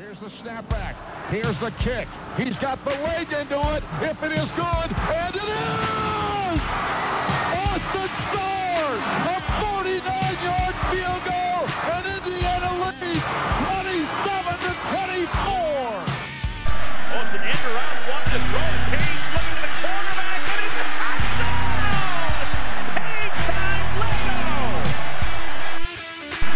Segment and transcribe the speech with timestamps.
[0.00, 0.94] Here's the snapback.
[1.28, 2.08] Here's the kick.
[2.38, 3.84] He's got the leg into it.
[4.00, 6.60] If it is good, and it is!
[7.68, 13.28] Austin Starr, a 49-yard field goal, and Indiana leads
[13.68, 15.52] 27 to 24.
[15.92, 18.72] Oh, it's an end around one to throw.
[18.88, 22.40] Page looking to the quarterback, and it's a touchdown!
[22.96, 24.64] Page times Leno!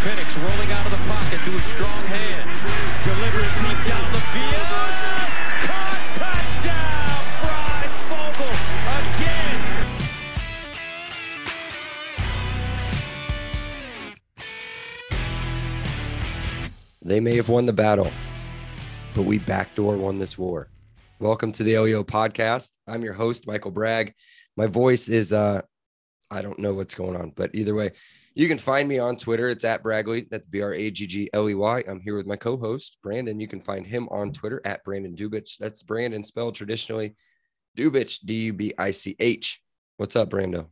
[0.00, 2.43] Penix rolling out of the pocket to a strong hand.
[3.04, 4.92] Delivers deep down the field.
[5.60, 7.20] Caught touchdown!
[7.42, 7.84] Fry
[9.12, 9.60] again.
[17.02, 18.10] They may have won the battle,
[19.14, 20.68] but we backdoor won this war.
[21.18, 22.70] Welcome to the LEO podcast.
[22.86, 24.14] I'm your host, Michael Bragg.
[24.56, 25.60] My voice is uh
[26.30, 27.92] I don't know what's going on, but either way,
[28.34, 29.48] you can find me on Twitter.
[29.48, 30.28] It's at Bragley.
[30.28, 31.84] That's B-R-A-G-G-L-E-Y.
[31.86, 33.38] I'm here with my co-host, Brandon.
[33.38, 35.56] You can find him on Twitter at Brandon Dubich.
[35.58, 37.14] That's Brandon spelled traditionally.
[37.76, 39.60] Dubich, D-U-B-I-C-H.
[39.96, 40.66] What's up, Brando?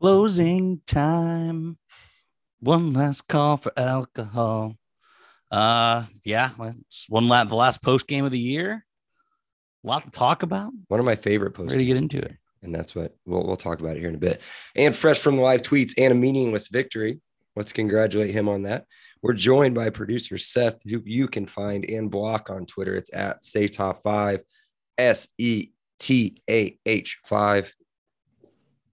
[0.00, 1.78] Closing time.
[2.60, 4.76] One last call for alcohol.
[5.50, 6.50] Uh, yeah,
[6.88, 8.84] it's one last the last post game of the year.
[9.82, 10.72] A lot to talk about.
[10.88, 11.74] One of my favorite posts.
[11.74, 12.36] Ready to get into it.
[12.62, 14.42] And that's what we'll, we'll talk about it here in a bit.
[14.76, 17.20] And fresh from the live tweets and a meaningless victory.
[17.56, 18.86] Let's congratulate him on that.
[19.22, 22.94] We're joined by producer Seth, who you can find and block on Twitter.
[22.94, 24.42] It's at Say Top Five,
[24.96, 27.74] S E T A H Five.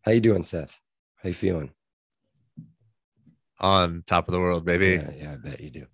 [0.01, 0.79] How you doing, Seth?
[1.17, 1.71] How you feeling?
[3.59, 5.01] on top of the world, baby.
[5.03, 5.85] Yeah, yeah, I bet you do.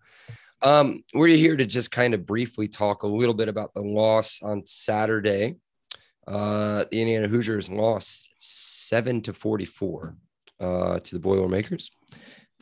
[0.62, 4.42] Um, we're here to just kind of briefly talk a little bit about the loss
[4.42, 5.58] on Saturday.
[6.28, 10.16] Uh, the Indiana Hoosiers lost seven to 44
[10.60, 11.92] uh, to the Boilermakers.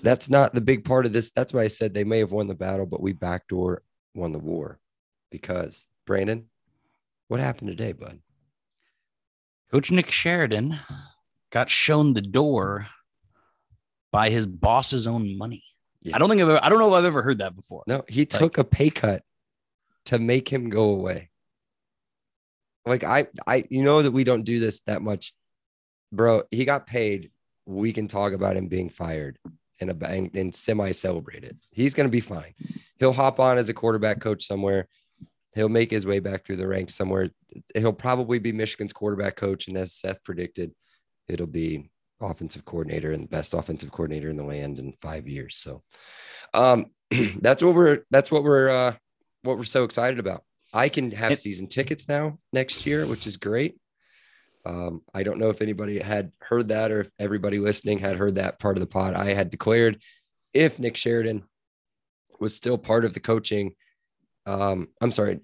[0.02, 1.32] That's not the big part of this.
[1.32, 3.84] That's why I said they may have won the battle, but we backdoor
[4.16, 4.80] won the war
[5.30, 6.48] because Brandon,
[7.28, 8.20] what happened today, bud?
[9.72, 10.80] Coach Nick Sheridan
[11.52, 12.88] got shown the door
[14.12, 15.64] by his boss's own money.
[16.02, 16.16] Yeah.
[16.16, 17.84] I don't think I've ever, I don't know if I've ever heard that before.
[17.88, 19.24] No, he took a pay cut
[20.06, 21.30] to make him go away.
[22.86, 25.34] Like I, I, you know that we don't do this that much,
[26.12, 26.44] bro.
[26.52, 27.32] He got paid.
[27.66, 29.38] We can talk about him being fired
[29.80, 31.58] and a and, and semi celebrate it.
[31.72, 32.54] He's gonna be fine.
[32.98, 34.88] He'll hop on as a quarterback coach somewhere.
[35.54, 37.30] He'll make his way back through the ranks somewhere.
[37.76, 40.72] He'll probably be Michigan's quarterback coach, and as Seth predicted,
[41.28, 41.90] it'll be
[42.22, 45.56] offensive coordinator and best offensive coordinator in the land in five years.
[45.56, 45.84] So,
[46.54, 46.86] um,
[47.42, 48.96] that's what we're that's what we're uh,
[49.44, 50.44] what we're so excited about.
[50.74, 53.78] I can have season tickets now next year, which is great.
[54.66, 58.36] Um, I don't know if anybody had heard that or if everybody listening had heard
[58.36, 59.16] that part of the pod.
[59.16, 60.02] I had declared
[60.54, 61.44] if Nick Sheridan
[62.40, 63.74] was still part of the coaching,
[64.46, 65.40] um, I'm sorry,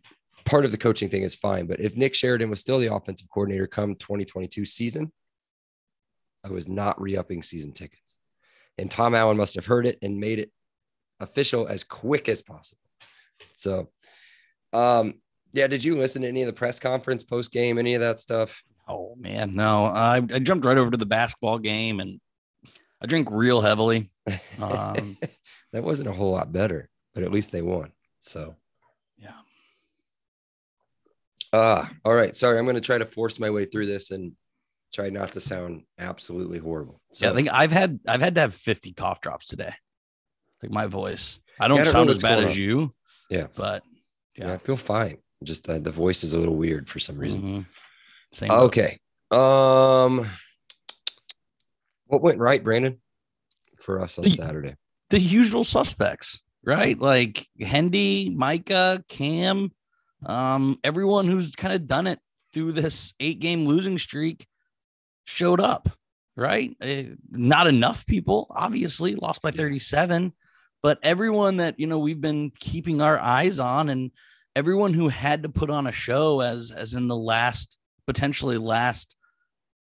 [0.45, 3.27] part of the coaching thing is fine, but if Nick Sheridan was still the offensive
[3.33, 5.11] coordinator come 2022 season,
[6.43, 8.19] I was not re-upping season tickets.
[8.77, 10.51] And Tom Allen must have heard it and made it
[11.19, 12.81] official as quick as possible.
[13.55, 13.89] So,
[14.73, 15.15] um,
[15.53, 18.19] yeah, did you listen to any of the press conference post game, any of that
[18.19, 18.61] stuff?
[18.87, 19.85] Oh man, no.
[19.85, 22.19] I, I jumped right over to the basketball game and
[23.01, 24.11] I drink real heavily.
[24.59, 25.17] Um,
[25.73, 27.91] that wasn't a whole lot better, but at least they won.
[28.21, 28.55] So,
[29.17, 29.31] yeah.
[31.53, 32.35] ah, all right.
[32.35, 34.33] Sorry, I'm going to try to force my way through this and
[34.93, 37.01] try not to sound absolutely horrible.
[37.13, 39.73] So, yeah, I think I've had I've had to have 50 cough drops today.
[40.63, 41.39] Like my voice.
[41.59, 42.93] I don't Yeah, I don't sound as bad as you,
[43.29, 43.83] yeah, but
[44.37, 44.53] yeah, yeah.
[44.53, 45.17] I feel fine.
[45.43, 47.41] Just uh, the voice is a little weird for some reason.
[47.41, 47.65] Mhm.
[48.33, 48.51] Same.
[48.51, 48.97] Okay.
[49.31, 50.27] Um,
[52.07, 52.99] what went right, Brandon,
[53.79, 54.75] for us on The- Saturday?
[55.09, 56.99] the usual suspects, right?
[56.99, 59.71] Like Hendy, Micah, Cam,
[60.25, 62.19] um, everyone who's kind of done it
[62.53, 64.47] through this eight game losing streak
[65.25, 65.87] showed up,
[66.35, 66.75] right?
[66.81, 70.33] Eh, not enough people, obviously, lost by 37,
[70.81, 74.11] but everyone that, you know, we've been keeping our eyes on and
[74.57, 77.77] everyone who had to put on a show as as in the last
[78.07, 79.15] potentially last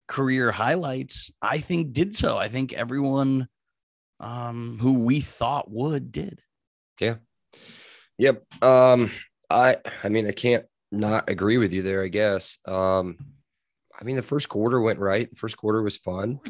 [0.08, 2.38] career highlights, I think did so.
[2.38, 3.48] I think everyone
[4.18, 6.40] um, who we thought would did.
[6.98, 7.16] Yeah.
[8.16, 8.44] Yep.
[8.62, 9.10] Um,
[9.50, 12.58] I I mean, I can't not agree with you there, I guess.
[12.66, 13.18] Um,
[14.00, 15.28] I mean, the first quarter went right.
[15.28, 16.40] The first quarter was fun.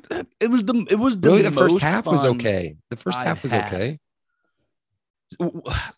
[0.41, 2.77] It was the it was the really, the first half was okay.
[2.91, 3.73] The first I've half was had.
[3.73, 3.99] okay.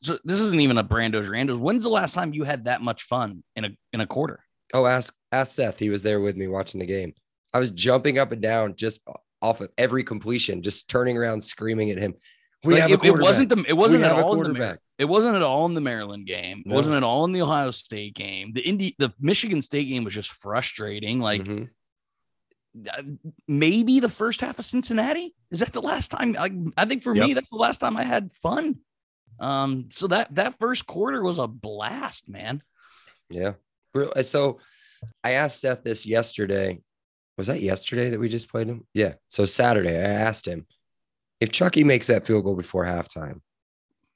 [0.03, 1.59] So this isn't even a Brando's Randos.
[1.59, 4.41] When's the last time you had that much fun in a in a quarter?
[4.73, 5.79] Oh, ask ask Seth.
[5.79, 7.15] He was there with me watching the game.
[7.53, 9.01] I was jumping up and down just
[9.43, 12.15] off of every completion, just turning around, screaming at him.
[12.65, 14.45] We Like, have a it, it wasn't the it wasn't we at all in the
[14.45, 14.79] quarterback.
[14.99, 16.61] It wasn't at all in the Maryland game.
[16.61, 16.75] It No.
[16.77, 18.53] wasn't at all in the Ohio State game.
[18.55, 21.21] The Indy, the Michigan State game was just frustrating.
[21.21, 21.69] Like Mhm.
[22.91, 23.03] uh,
[23.47, 25.35] maybe the first half of Cincinnati.
[25.51, 26.33] Is that the last time?
[26.33, 28.77] Like, I think for me, that's the last time I had fun.
[29.41, 32.63] Um, so that that first quarter was a blast, man.
[33.31, 33.53] Yeah.
[33.95, 34.61] Uh, So
[35.23, 36.81] I asked Seth this yesterday.
[37.37, 38.87] Was that yesterday that we just played him?
[38.95, 39.15] Yeah.
[39.29, 40.67] So Saturday, I asked him
[41.41, 43.41] if Chucky makes that field goal before halftime,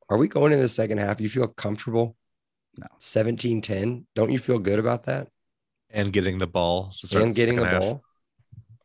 [0.08, 1.20] are we going in the second half?
[1.20, 2.16] You feel comfortable?
[2.78, 2.86] No.
[2.98, 4.06] 17 10.
[4.14, 5.28] Don't you feel good about that?
[5.90, 6.94] And getting the ball.
[7.12, 7.82] And getting the second half.
[7.82, 8.02] ball.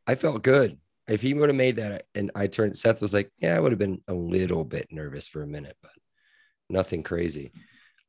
[0.07, 0.77] I felt good.
[1.07, 3.71] If he would have made that and I turned, Seth was like, Yeah, I would
[3.71, 5.91] have been a little bit nervous for a minute, but
[6.73, 7.53] nothing crazy.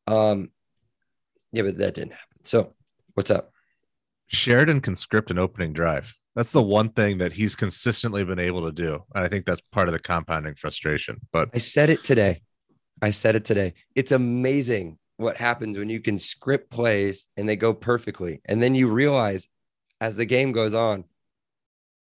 [0.06, 0.50] Um,
[1.52, 2.44] yeah, but that didn't happen.
[2.44, 2.72] So
[3.14, 3.52] what's up?
[4.26, 6.12] Sheridan can script an opening drive.
[6.34, 9.04] That's the one thing that he's consistently been able to do.
[9.14, 11.20] And I think that's part of the compounding frustration.
[11.32, 12.42] But I said it today.
[13.00, 13.74] I said it today.
[13.94, 18.40] It's amazing what happens when you can script plays and they go perfectly.
[18.46, 19.48] And then you realize
[20.00, 21.04] as the game goes on,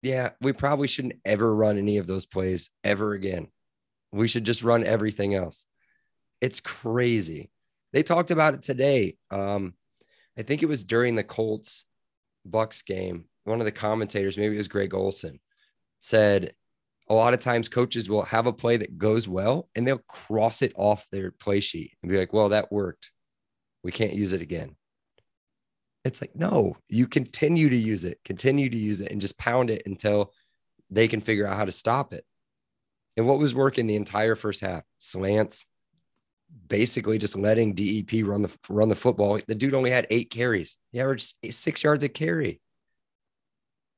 [0.01, 3.47] yeah, we probably shouldn't ever run any of those plays ever again.
[4.11, 5.65] We should just run everything else.
[6.41, 7.51] It's crazy.
[7.93, 9.17] They talked about it today.
[9.31, 9.73] Um,
[10.37, 11.85] I think it was during the Colts
[12.45, 13.25] Bucks game.
[13.43, 15.39] One of the commentators, maybe it was Greg Olsen,
[15.99, 16.53] said
[17.09, 20.61] a lot of times coaches will have a play that goes well and they'll cross
[20.61, 23.11] it off their play sheet and be like, well, that worked.
[23.83, 24.75] We can't use it again.
[26.05, 29.69] It's like, no, you continue to use it, continue to use it, and just pound
[29.69, 30.33] it until
[30.89, 32.23] they can figure out how to stop it.
[33.17, 34.83] And what was working the entire first half?
[34.99, 35.65] Slants,
[36.67, 39.39] basically just letting DEP run the run the football.
[39.47, 40.77] The dude only had eight carries.
[40.91, 42.61] He averaged six yards a carry.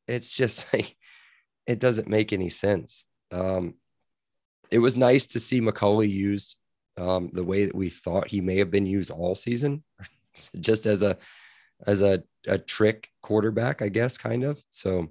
[0.07, 0.95] It's just like
[1.67, 3.05] it doesn't make any sense.
[3.31, 3.75] Um,
[4.69, 6.57] it was nice to see McCulley used
[6.97, 9.83] um, the way that we thought he may have been used all season,
[10.59, 11.17] just as a
[11.85, 14.63] as a, a trick quarterback, I guess, kind of.
[14.69, 15.09] So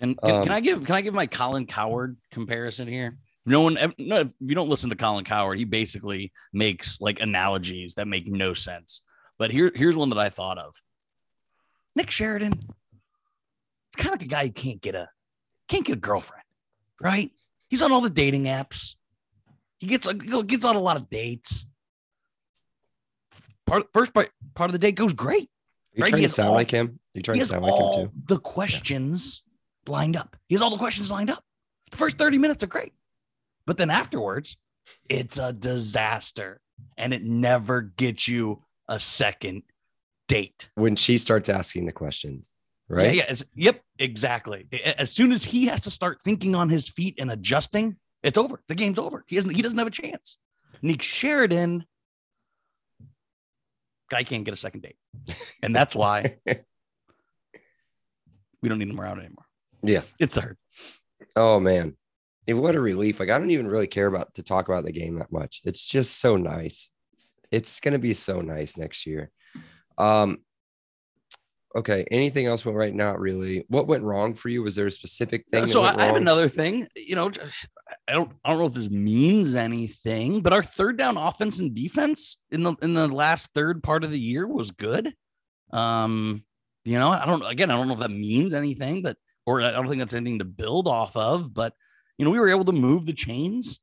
[0.00, 3.18] And can, can Um, I give can I give my Colin Cowherd comparison here?
[3.48, 7.94] No one, no, if you don't listen to Colin Cowherd, he basically makes like analogies
[7.94, 9.02] that make no sense.
[9.38, 10.74] But here, here's one that I thought of.
[11.96, 12.52] Nick Sheridan,
[13.96, 15.08] kind of like a guy who can't get a
[15.68, 16.44] can't get a girlfriend,
[17.00, 17.30] right?
[17.68, 18.94] He's on all the dating apps.
[19.78, 21.66] He gets he gets on a lot of dates.
[23.66, 25.50] Part first part part of the date goes great.
[25.94, 26.98] you Right, trying to sound all- like him?
[27.14, 28.12] You trying to sound like him too?
[28.26, 29.42] the questions
[29.86, 30.36] lined up.
[30.48, 31.44] He has all the questions lined up.
[31.90, 32.92] The first 30 minutes are great.
[33.68, 34.56] But then afterwards,
[35.10, 36.62] it's a disaster
[36.96, 39.62] and it never gets you a second
[40.26, 40.70] date.
[40.74, 42.50] When she starts asking the questions,
[42.88, 43.14] right?
[43.14, 43.42] Yeah, yeah.
[43.54, 44.66] yep, exactly.
[44.96, 48.62] As soon as he has to start thinking on his feet and adjusting, it's over.
[48.68, 49.22] The game's over.
[49.28, 50.38] He doesn't he doesn't have a chance.
[50.80, 51.84] Nick Sheridan
[54.08, 54.96] guy can't get a second date.
[55.62, 56.38] And that's why
[58.62, 59.44] we don't need him around anymore.
[59.82, 60.02] Yeah.
[60.18, 60.56] It's hurt.
[61.36, 61.96] Oh man,
[62.48, 63.20] What a relief!
[63.20, 65.60] Like I don't even really care about to talk about the game that much.
[65.64, 66.90] It's just so nice.
[67.50, 69.30] It's gonna be so nice next year.
[69.96, 70.38] Um.
[71.76, 72.06] Okay.
[72.10, 72.94] Anything else went right?
[72.94, 73.66] Not really.
[73.68, 74.62] What went wrong for you?
[74.62, 75.66] Was there a specific thing?
[75.66, 76.88] so I, I have another thing.
[76.96, 77.30] You know,
[78.08, 81.74] I don't I don't know if this means anything, but our third down offense and
[81.74, 85.14] defense in the in the last third part of the year was good.
[85.70, 86.44] Um,
[86.84, 89.70] you know, I don't again, I don't know if that means anything, but or I
[89.70, 91.74] don't think that's anything to build off of, but
[92.18, 93.78] you know, we were able to move the chains.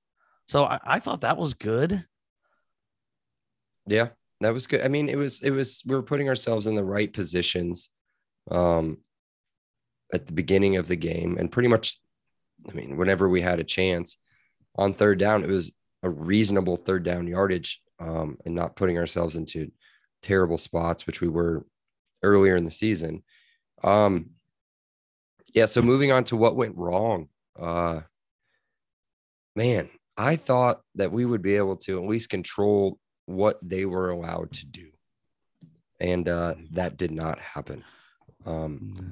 [0.48, 2.06] So I, I thought that was good.
[3.88, 4.10] Yeah,
[4.42, 4.82] that was good.
[4.82, 7.90] I mean, it was it was we were putting ourselves in the right positions
[8.52, 9.00] um
[10.14, 12.00] at the beginning of the game and pretty much
[12.70, 14.18] I mean, whenever we had a chance
[14.76, 15.72] on third down, it was
[16.04, 19.72] a reasonable third down yardage um and not putting ourselves into
[20.22, 21.66] terrible spots, which we were
[22.22, 23.24] earlier in the season.
[23.84, 24.32] Um
[25.54, 27.30] yeah, so moving on to what went wrong.
[27.58, 28.02] Uh
[29.56, 34.10] man, I thought that we would be able to at least control what they were
[34.10, 34.90] allowed to do.
[36.00, 37.84] And uh, that did not happen.
[38.46, 39.12] Um,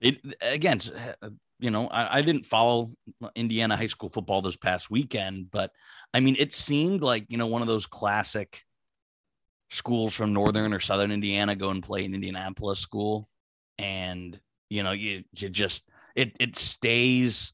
[0.00, 0.80] It again,
[1.22, 2.92] uh, you know, I, I didn't follow
[3.34, 5.72] Indiana high school football this past weekend, but
[6.14, 8.64] I mean, it seemed like you know one of those classic
[9.70, 13.28] schools from northern or southern Indiana go and play in Indianapolis school,
[13.78, 14.40] and
[14.70, 15.84] you know, you you just
[16.16, 17.52] it it stays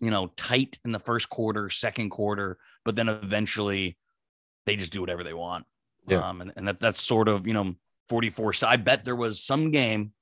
[0.00, 3.96] you know tight in the first quarter, second quarter, but then eventually
[4.66, 5.64] they just do whatever they want.
[6.08, 6.26] Yeah.
[6.28, 7.74] Um, and, and that that's sort of you know
[8.08, 8.52] 44.
[8.54, 10.12] So I bet there was some game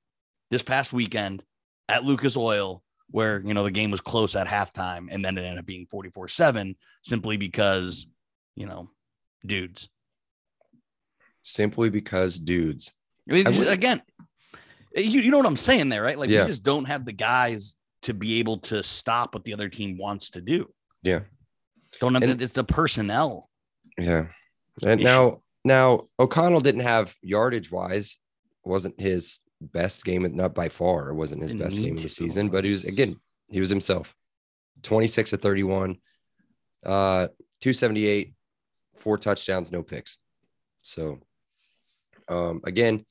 [0.51, 1.43] this past weekend
[1.89, 5.41] at Lucas Oil where you know the game was close at halftime and then it
[5.43, 8.07] ended up being 44-7 simply because
[8.55, 8.89] you know,
[9.45, 9.89] dudes.
[11.41, 12.91] Simply because dudes.
[13.29, 14.01] I mean, I wouldn't- again,
[14.95, 16.17] you, you know what I'm saying there, right?
[16.17, 16.43] Like Yeah.
[16.43, 19.97] we just don't have the guys to be able to stop what the other team
[19.97, 20.71] wants to do.
[21.01, 21.21] Yeah.
[21.99, 23.49] Don't And- it's the personnel.
[23.97, 24.27] Yeah.
[24.83, 25.03] And Issue.
[25.03, 28.19] now now O'Connell didn't have yardage wise,
[28.63, 31.09] wasn't his best game, not by far.
[31.09, 33.19] It wasn't his Didn't best game of the season, but he was again,
[33.49, 34.13] he was himself.
[34.83, 35.97] 26 to 31,
[36.85, 37.27] uh,
[37.61, 38.35] 278,
[38.97, 40.19] four touchdowns, no picks.
[40.83, 41.19] So
[42.27, 43.03] um again,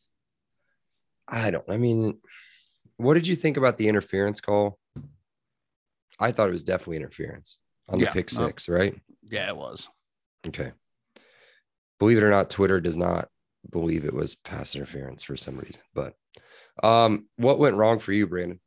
[1.26, 2.20] I don't I mean,
[2.96, 4.78] what did you think about the interference call?
[6.20, 8.46] I thought it was definitely interference on the Yeah, pick no.
[8.46, 8.94] six, right?
[9.22, 9.88] Yeah, it was.
[10.46, 10.72] Okay.
[11.98, 13.28] Believe it or not, Twitter does not
[13.70, 15.82] believe it was pass interference for some reason.
[15.94, 16.14] But
[16.82, 18.60] um, what went wrong for you, Brandon?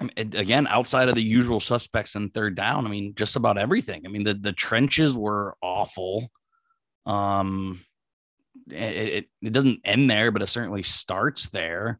[0.00, 3.58] I mean, again, outside of the usual suspects in third down, I mean, just about
[3.58, 4.02] everything.
[4.04, 6.30] I mean, the the trenches were awful.
[7.06, 7.80] Um,
[8.70, 11.98] it, it it doesn't end there, but it certainly starts there.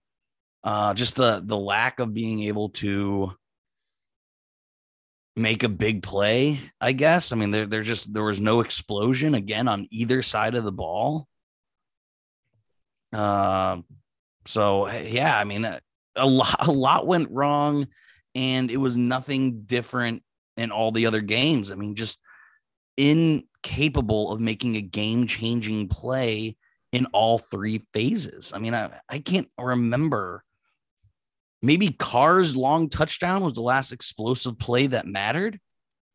[0.62, 3.32] Uh, just the the lack of being able to
[5.38, 7.32] make a big play, I guess.
[7.32, 10.72] I mean, there there's just there was no explosion again on either side of the
[10.72, 11.28] ball.
[13.12, 13.78] Uh,
[14.46, 15.80] so yeah, I mean, uh,
[16.16, 17.88] a lot a lot went wrong
[18.34, 20.22] and it was nothing different
[20.56, 21.70] in all the other games.
[21.72, 22.18] I mean, just
[22.96, 26.56] incapable of making a game-changing play
[26.92, 28.52] in all three phases.
[28.54, 30.42] I mean, I, I can't remember.
[31.62, 35.58] Maybe Carr's long touchdown was the last explosive play that mattered.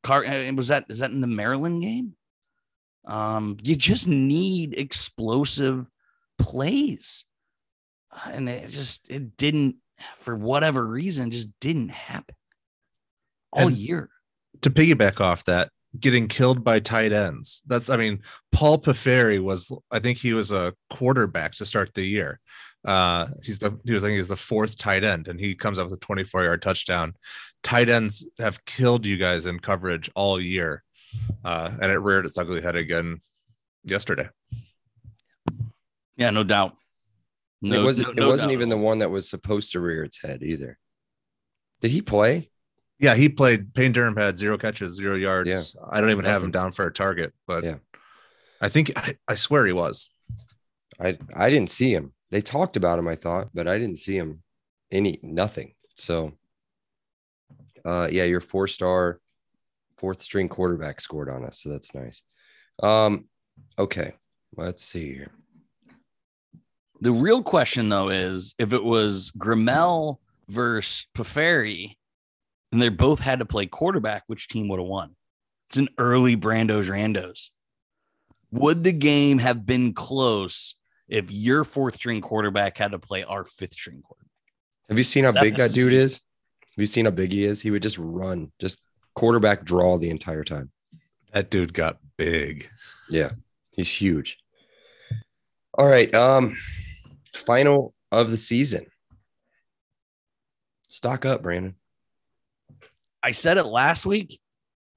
[0.04, 2.16] Carr uh, was that is that in the Maryland game?
[3.06, 5.90] Um, you just need explosive
[6.40, 7.26] plays
[8.26, 9.78] and it just it didn't
[10.18, 12.36] for whatever reason just didn't happen
[13.52, 14.10] all And- year
[14.62, 15.70] to piggyback off that,
[16.00, 17.62] getting killed by tight ends.
[17.68, 18.22] That's, I mean,
[18.52, 22.40] Paul Piferi was, I think he was a quarterback to start the year.
[22.86, 25.80] Uh, he's the, he was, I think he's the fourth tight end, and he comes
[25.80, 27.14] up with a 24 yard touchdown.
[27.64, 30.84] Tight ends have killed you guys in coverage all year,
[31.46, 33.22] uh, and it reared its ugly head again
[33.86, 34.28] yesterday.
[36.18, 36.76] yeah no doubt
[37.62, 38.08] no, it wasn't.
[38.08, 40.44] no- it no wasn't doubt even the one that was supposed to rear its head
[40.44, 40.78] either.
[41.80, 42.50] Did he play?
[43.00, 43.74] Yeah, he played.
[43.74, 45.50] Payne Durham had zero catches, zero yards.
[45.50, 45.86] Yeah.
[45.90, 47.76] I don't even have him down for a target, but Yeah.
[48.62, 50.10] I think I, I swear he was.
[51.00, 52.13] I I didn't see him.
[52.34, 54.42] They talked about him, I thought, but I didn't see him.
[54.92, 55.76] Any nothing.
[55.94, 56.34] So,
[57.86, 59.20] uh, yeah, your four star,
[60.00, 62.24] fourth string quarterback scored on us, so that's nice.
[62.82, 63.26] Um,
[63.78, 64.14] okay,
[64.58, 65.32] let's see here.
[67.02, 71.98] the real question though is if it was Gremel versus Piferi
[72.72, 75.16] and they both had to play quarterback which team would have won
[75.70, 77.50] it's an early brando's randos
[78.52, 80.76] would the game have been close
[81.08, 84.32] if your fourth string quarterback had to play our fifth string quarterback
[84.90, 86.16] Have you seen how That- big that dude is?
[86.76, 87.62] Have you seen how big he is?
[87.62, 88.80] He would just run, just
[89.16, 90.72] quarterback draw the entire time.
[91.32, 92.70] That dude got big.
[93.10, 93.32] Yeah,
[93.72, 94.38] he's huge.
[95.76, 96.14] All right.
[96.14, 96.56] Um,
[97.36, 98.86] final of the season.
[100.88, 101.76] Stock up, Brandon.
[103.24, 104.40] I said it last week,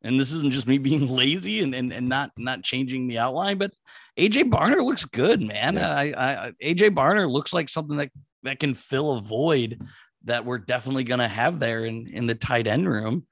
[0.03, 3.59] and this isn't just me being lazy and, and, and not not changing the outline,
[3.59, 3.73] but
[4.19, 5.75] AJ Barner looks good, man.
[5.75, 5.95] Yeah.
[5.95, 8.11] I, I AJ Barner looks like something that
[8.43, 9.81] that can fill a void
[10.25, 13.27] that we're definitely going to have there in in the tight end room.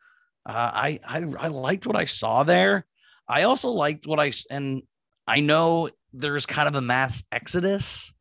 [0.47, 2.85] Uh, I, I I liked what I saw there.
[3.27, 4.83] I also liked what i and
[5.27, 8.13] I know there's kind of a mass exodus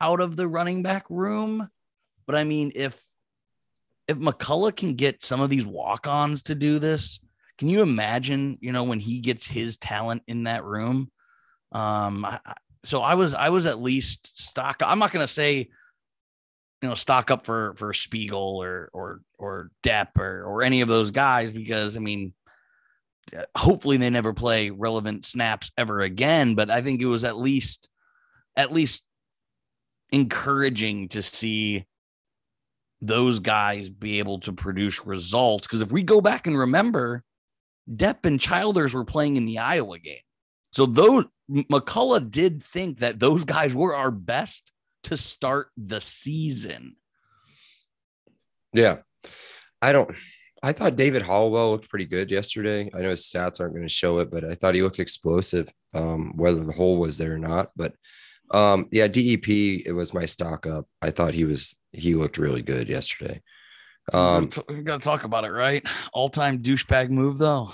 [0.00, 1.68] out of the running back room,
[2.26, 3.02] but I mean if
[4.06, 7.20] if McCullough can get some of these walk-ons to do this,
[7.58, 11.10] can you imagine, you know, when he gets his talent in that room?
[11.72, 12.38] Um, I,
[12.84, 14.76] so I was, I was at least stock.
[14.80, 15.68] I'm not going to say,
[16.82, 20.88] you know, stock up for, for Spegal or, or, or Depp or, or any of
[20.88, 22.32] those guys, because I mean,
[23.36, 26.54] uh, hopefully they never play relevant snaps ever again.
[26.54, 27.88] But I think it was at least,
[28.56, 29.04] at least
[30.10, 31.86] encouraging to see
[33.00, 35.66] those guys be able to produce results.
[35.66, 37.24] Because if we go back and remember,
[37.90, 40.18] Depp and Childers were playing in the Iowa game.
[40.72, 44.72] So those McCullough did think that those guys were our best
[45.04, 46.96] to start the season.
[48.72, 48.98] Yeah.
[49.80, 50.14] I don't
[50.62, 52.90] I thought David Hollowell looked pretty good yesterday.
[52.94, 55.72] I know his stats aren't going to show it, but I thought he looked explosive,
[55.94, 57.70] um, whether the hole was there or not.
[57.76, 57.94] But
[58.50, 60.86] um, yeah, DEP, it was my stock up.
[61.02, 63.42] I thought he was he looked really good yesterday.
[64.12, 65.84] Um, we got to talk about it, right?
[66.12, 67.72] All time douchebag move, though.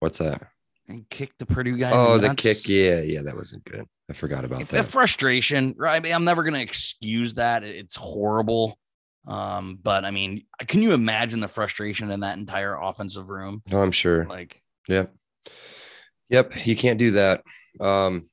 [0.00, 0.48] what's that?
[0.88, 1.90] and kick the Purdue guy.
[1.92, 2.68] Oh, the kick.
[2.68, 3.84] Yeah, yeah, that wasn't good.
[4.10, 4.84] I forgot about If the that.
[4.86, 5.96] frustration, right?
[5.96, 7.62] I mean, I'm never going to excuse that.
[7.62, 8.78] It's horrible.
[9.26, 13.62] Um, but I mean, can you imagine the frustration in that entire offensive room?
[13.70, 14.26] No, I'm sure.
[14.26, 15.14] Like, Yep.
[16.28, 16.66] Yep.
[16.66, 17.42] You can't do that.
[17.80, 18.24] Um,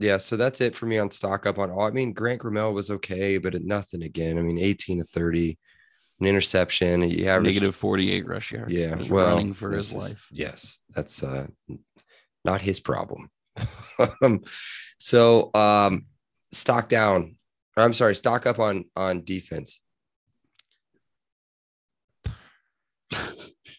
[0.00, 0.16] yeah.
[0.16, 1.82] So that's it for me on stock up on all.
[1.82, 4.36] I mean, Grant Gremel was okay, but it, nothing again.
[4.38, 5.56] I mean, 18 to 30,
[6.20, 7.02] an interception.
[7.02, 8.72] He averaged negative 48 rush yards.
[8.72, 8.94] Yeah.
[8.96, 10.28] Just well, running for his is- life.
[10.30, 10.78] Yes.
[10.94, 11.46] That's uh,
[12.44, 13.30] not his problem.
[14.22, 14.42] um,
[14.98, 16.06] so um,
[16.52, 17.36] stock down.
[17.76, 19.80] Or I'm sorry, stock up on on defense.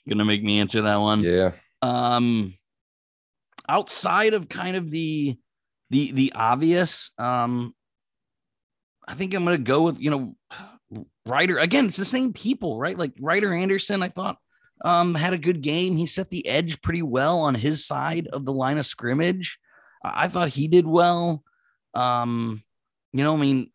[0.10, 1.22] Gonna make me answer that one.
[1.22, 1.52] Yeah.
[1.82, 2.54] Um,
[3.68, 5.38] outside of kind of the
[5.90, 7.76] the the obvious, um,
[9.08, 10.36] I think I'm gonna go with you know
[11.26, 11.86] Ryder again.
[11.86, 12.98] It's the same people, right?
[12.98, 14.38] Like Ryder Anderson, I thought
[14.84, 15.96] um had a good game.
[15.98, 19.60] He set the edge pretty well on his side of the line of scrimmage.
[20.04, 21.44] I I thought he did well.
[21.94, 22.64] Um,
[23.14, 23.72] you know, I mean,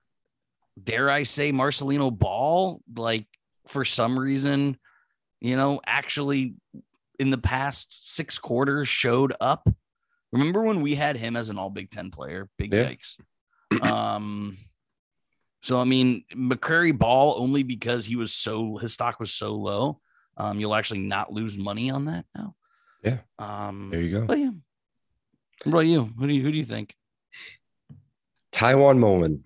[0.83, 3.27] dare I say Marcelino Ball, like
[3.67, 4.79] for some reason,
[5.41, 6.55] you know, actually
[7.19, 9.69] in the past six quarters showed up.
[10.33, 12.49] Remember when we had him as an all Big Ten player?
[12.59, 12.91] Big Yeah.
[12.91, 13.17] yikes.
[13.83, 14.57] Um,
[15.67, 19.99] so I mean, McCrary Ball only because he was so his stock was so low.
[20.37, 22.55] Um, you'll actually not lose money on that now.
[23.03, 23.19] Yeah.
[23.41, 24.27] Um, There you go.
[24.27, 24.51] but yeah.
[25.65, 26.05] What about you?
[26.17, 26.95] Who do you who do you think?
[28.53, 29.43] Tiawan Mullen.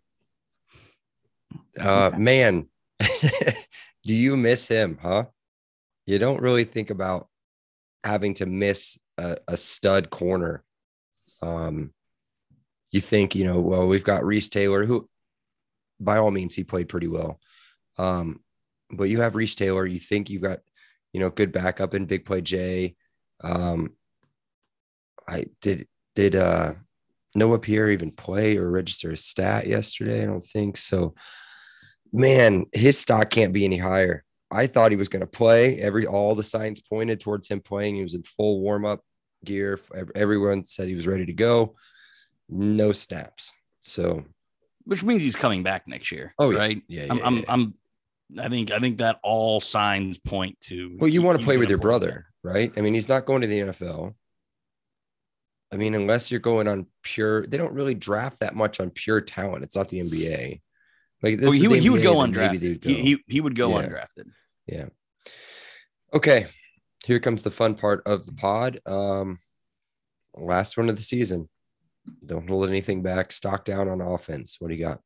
[1.79, 2.69] Uh, man,
[4.05, 5.25] do you miss him, huh?
[6.05, 7.29] You don't really think about
[8.05, 10.65] having to miss a, a stud corner.
[11.41, 11.95] Um,
[12.91, 15.09] you think, you know, well, we've got Reese Taylor, who
[16.01, 17.39] by all means he played pretty well.
[17.99, 18.41] Um,
[18.91, 20.61] but you have Reese Taylor, you think you got,
[21.13, 22.97] you know, good backup in big play Jay.
[23.43, 23.93] Um,
[25.29, 26.75] I did did uh
[27.35, 30.23] Noah Pierre even play or register a stat yesterday?
[30.23, 31.15] I don't think so.
[32.13, 34.25] Man, his stock can't be any higher.
[34.51, 35.79] I thought he was going to play.
[35.79, 37.95] Every all the signs pointed towards him playing.
[37.95, 39.05] He was in full warm up
[39.45, 39.79] gear.
[40.17, 41.77] Everyone said he was ready to go.
[42.49, 43.53] No snaps.
[43.81, 44.25] So,
[44.91, 46.35] Which means he's coming back next year.
[46.37, 46.59] Oh, yeah.
[46.59, 46.83] right.
[46.89, 47.45] yeah, I'm, yeah, I'm, yeah.
[47.49, 47.75] I'm,
[48.41, 50.97] I think, I think that all signs point to.
[50.99, 51.89] well, you he- want to play with your play.
[51.91, 52.73] brother, right?
[52.77, 54.15] I mean, he's not going to the NFL.
[55.73, 59.21] I mean, unless you're going on pure, they don't really draft that much on pure
[59.21, 59.63] talent.
[59.63, 60.61] It's not the NBA.
[61.23, 62.85] Like this Well, he the would, he would go then maybe they undrafted.
[62.85, 63.87] would He, he, he would go Yeah.
[63.87, 64.25] undrafted.
[64.67, 64.87] Yeah.
[66.13, 66.47] Okay.
[67.05, 68.81] Here comes the fun part of the pod.
[68.87, 69.39] Um,
[70.35, 71.49] last one of the season.
[72.25, 73.33] Don't hold anything back.
[73.33, 74.57] Stock down on offense.
[74.59, 75.01] What do you got?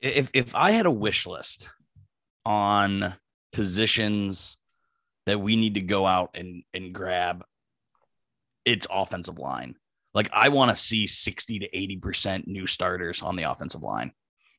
[0.00, 1.68] If if I had a wish list
[2.44, 3.14] on
[3.52, 4.56] positions
[5.26, 7.44] that we need to go out and and grab,
[8.64, 9.76] it's offensive line.
[10.14, 14.12] Like I want to see 60 to 80% new starters on the offensive line.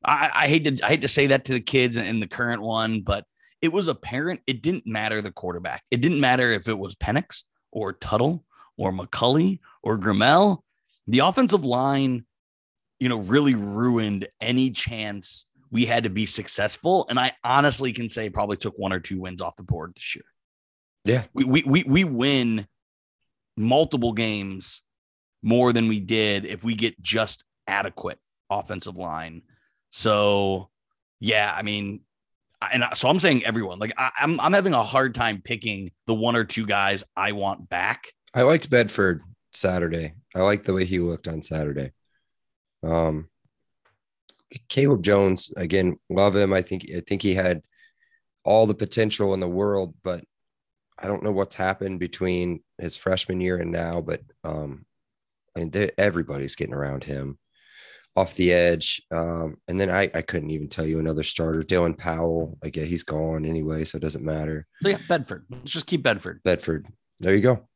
[0.04, 2.62] I, I hate to I hate to say that to the kids in the current
[2.62, 3.24] one, but
[3.62, 5.82] it was apparent it didn't matter the quarterback.
[5.90, 8.44] It didn't matter if it was Penix or Tuttle
[8.76, 10.58] or McCulley or Gremel.
[11.06, 12.24] The offensive line,
[12.98, 17.06] you know, really ruined any chance we had to be successful.
[17.10, 20.14] And I honestly can say probably took one or two wins off the board this
[20.14, 20.24] year.
[21.04, 21.24] Yeah.
[21.34, 22.66] We we we, we win
[23.56, 24.82] multiple games
[25.42, 29.42] more than we did if we get just adequate offensive line.
[29.90, 30.70] So
[31.20, 32.00] yeah, I mean,
[32.72, 33.78] and so I'm saying everyone.
[33.78, 37.32] Like I, I'm I'm having a hard time picking the one or two guys I
[37.32, 38.12] want back.
[38.34, 40.14] I liked Bedford Saturday.
[40.34, 41.92] I liked the way he looked on Saturday.
[42.82, 43.28] Um,
[44.68, 46.52] Caleb Jones again, love him.
[46.52, 47.62] I think I think he had
[48.44, 50.22] all the potential in the world, but
[50.98, 54.00] I don't know what's happened between his freshman year and now.
[54.00, 54.84] But um,
[55.56, 57.38] they- everybody's getting around him
[58.16, 59.02] off the edge.
[59.10, 62.58] Um, and then I I couldn't even tell you another starter, Dylan Powell.
[62.62, 64.66] Like yeah, he's gone anyway, so it doesn't matter.
[64.82, 65.46] So yeah, Bedford.
[65.50, 66.40] Let's just keep Bedford.
[66.44, 66.86] Bedford.
[67.20, 67.68] There you go.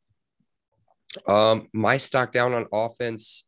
[1.26, 3.44] Um, my stock down on offense,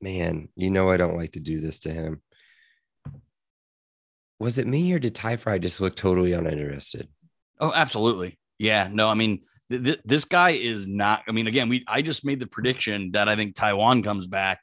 [0.00, 0.48] man.
[0.56, 2.22] You know I don't like to do this to him.
[4.38, 7.08] Was it me or did Ty Fry just look totally uninterested?
[7.60, 8.38] Oh, absolutely.
[8.58, 8.88] Yeah.
[8.90, 11.22] No, I mean, th- th- this guy is not.
[11.28, 14.62] I mean, again, we I just made the prediction that I think Tiawan comes back.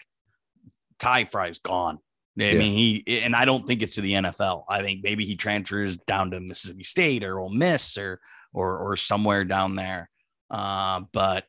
[0.99, 1.99] Ty Fry's gone.
[2.37, 2.57] I Yeah.
[2.57, 4.65] mean, he and I don't think it's to the NFL.
[4.67, 8.19] I think maybe he transfers down to Mississippi State or Ole Miss or
[8.53, 10.09] or or somewhere down there.
[10.51, 11.45] Uh, but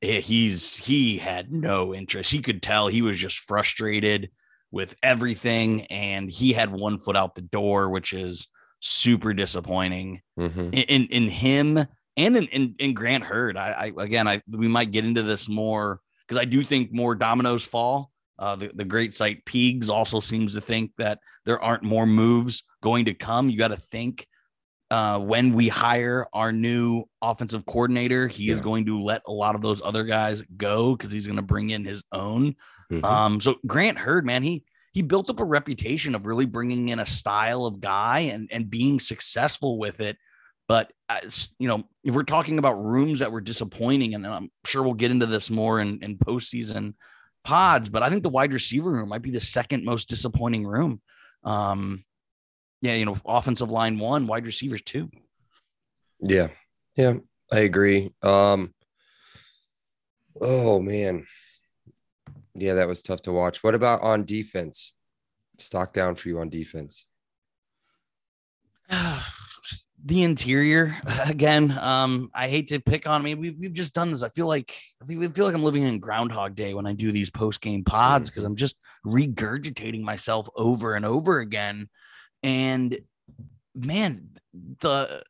[0.00, 2.30] he's he had no interest.
[2.30, 4.30] He could tell he was just frustrated
[4.70, 8.48] with everything, and he had one foot out the door, which is
[8.80, 10.72] super disappointing Mhm.
[10.74, 11.78] in in, him
[12.16, 13.56] and in, in, in Grant Heard.
[13.56, 17.14] I, I again, I we might get into this more because I do think more
[17.14, 18.10] dominoes fall.
[18.38, 22.62] Uh, the, the great site Peegs also seems to think that there aren't more moves
[22.82, 23.50] going to come.
[23.50, 24.26] You got to think
[24.90, 28.54] uh, when we hire our new offensive coordinator, he Yeah.
[28.54, 31.42] is going to let a lot of those other guys go because he's going to
[31.42, 32.56] bring in his own.
[32.90, 33.04] Mhm.
[33.04, 36.98] Um, so Grant Heard, man, he he built up a reputation of really bringing in
[36.98, 40.16] a style of guy and and being successful with it.
[40.66, 44.82] But as, you know, if we're talking about rooms that were disappointing, and I'm sure
[44.82, 46.94] we'll get into this more in, in postseason
[47.44, 51.00] pods, but I think the wide receiver room might be the second most disappointing room.
[51.44, 52.04] Um,
[52.80, 55.10] yeah, you know, offensive line one, wide receivers two.
[56.20, 56.48] Yeah.
[56.96, 57.14] Yeah,
[57.50, 58.12] I agree.
[58.22, 58.74] Um
[60.40, 61.26] Oh man.
[62.54, 63.62] Yeah, that was tough to watch.
[63.62, 64.94] What about on defense?
[65.58, 67.04] Stock down for you on defense.
[70.04, 71.76] the interior again.
[71.78, 73.34] Um, I hate to pick on me.
[73.34, 74.22] We've we've just done this.
[74.22, 76.92] I feel like I feel, I feel like I'm living in Groundhog Day when I
[76.92, 81.88] do these post game pods because I'm just regurgitating myself over and over again.
[82.42, 82.98] And
[83.74, 84.30] man,
[84.80, 85.22] the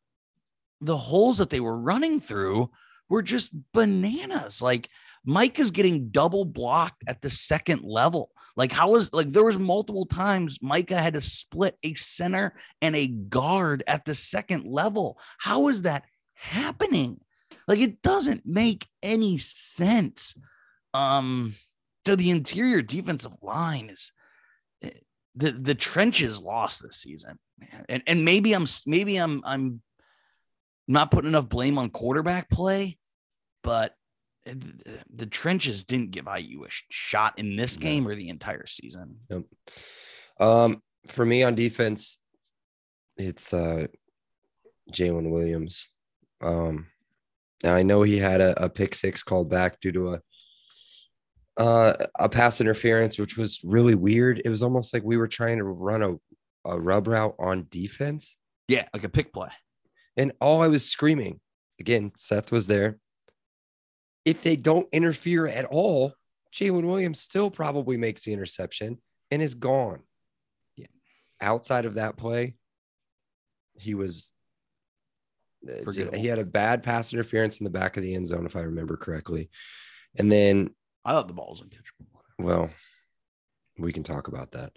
[0.81, 2.71] the holes that they were running through
[3.09, 4.63] were just bananas.
[4.63, 4.89] Like
[5.25, 8.31] Mike is getting double blocked at the second level.
[8.57, 12.97] Like how was like there was multiple times Micah had to split a center and
[12.97, 15.19] a guard at the second level.
[15.39, 17.21] How is that happening?
[17.69, 20.35] Like it doesn't make any sense.
[20.95, 21.55] Um
[22.05, 24.13] to the interior defensive line is
[24.83, 24.91] eh,
[25.35, 27.39] the the trenches lost this season.
[27.59, 27.85] Man.
[27.89, 29.83] And and maybe I'm maybe I'm I'm
[30.89, 32.99] not putting enough blame on quarterback play,
[33.63, 33.95] but
[34.45, 39.17] the, the trenches didn't give IU a shot in this game or the entire season.
[40.41, 42.19] Um, for me on defense,
[43.17, 43.87] it's uh
[44.93, 45.89] Jaylin Williams.
[46.41, 46.87] Um,
[47.63, 50.21] now I know he had a, a pick six called back due to a
[51.61, 54.41] uh, a pass interference, which was really weird.
[54.45, 56.17] It was almost like we were trying to run a,
[56.69, 59.51] a rub route on defense, Yeah, like a pick play.
[60.17, 61.41] and all I was screaming
[61.79, 62.13] again.
[62.17, 62.99] Seth was there.
[64.25, 66.15] If they don't interfere at all,
[66.55, 68.99] Jaylin Williams still probably makes the interception
[69.31, 70.01] and is gone.
[70.77, 70.87] Yeah.
[71.41, 72.55] Outside of that play,
[73.79, 74.33] he was.
[75.69, 76.19] uh, Forgettable.
[76.19, 78.61] He had a bad pass interference in the back of the end zone, if I
[78.63, 79.49] remember correctly.
[80.19, 80.71] And then,
[81.05, 82.07] I thought the ball was uncatchable.
[82.39, 82.71] well,
[83.79, 84.73] we can talk about that.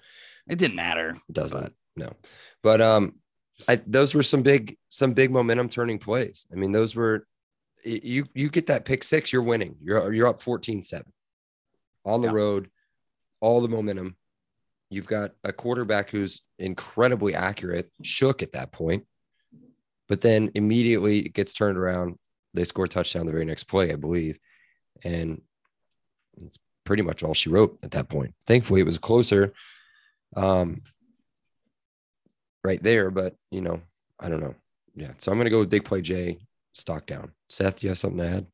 [0.48, 1.18] It didn't matter.
[1.32, 2.14] Doesn't But- no,
[2.64, 3.16] but um,
[3.68, 6.46] I those were some big some big momentum turning plays.
[6.52, 7.28] I mean, those were
[7.84, 9.76] you you get that pick six, you're winning.
[9.82, 11.04] You're you're up 14-7
[12.06, 12.34] on the Yeah.
[12.34, 12.70] road,
[13.42, 14.16] all the momentum.
[14.90, 19.06] You've got a quarterback who's incredibly accurate, shook at that point,
[20.08, 22.18] but then immediately it gets turned around.
[22.54, 24.38] They score a touchdown the very next play, I believe,
[25.04, 25.42] and
[26.42, 28.34] it's pretty much all she wrote at that point.
[28.48, 29.54] Thankfully, it was closer.
[30.36, 30.82] Um,
[32.64, 33.82] right there, but you know,
[34.20, 34.56] I don't know.
[34.96, 35.12] Yeah.
[35.18, 36.40] So I'm gonna go with big play J,
[36.74, 37.32] stock down.
[37.50, 38.48] Seth, do you have something to add?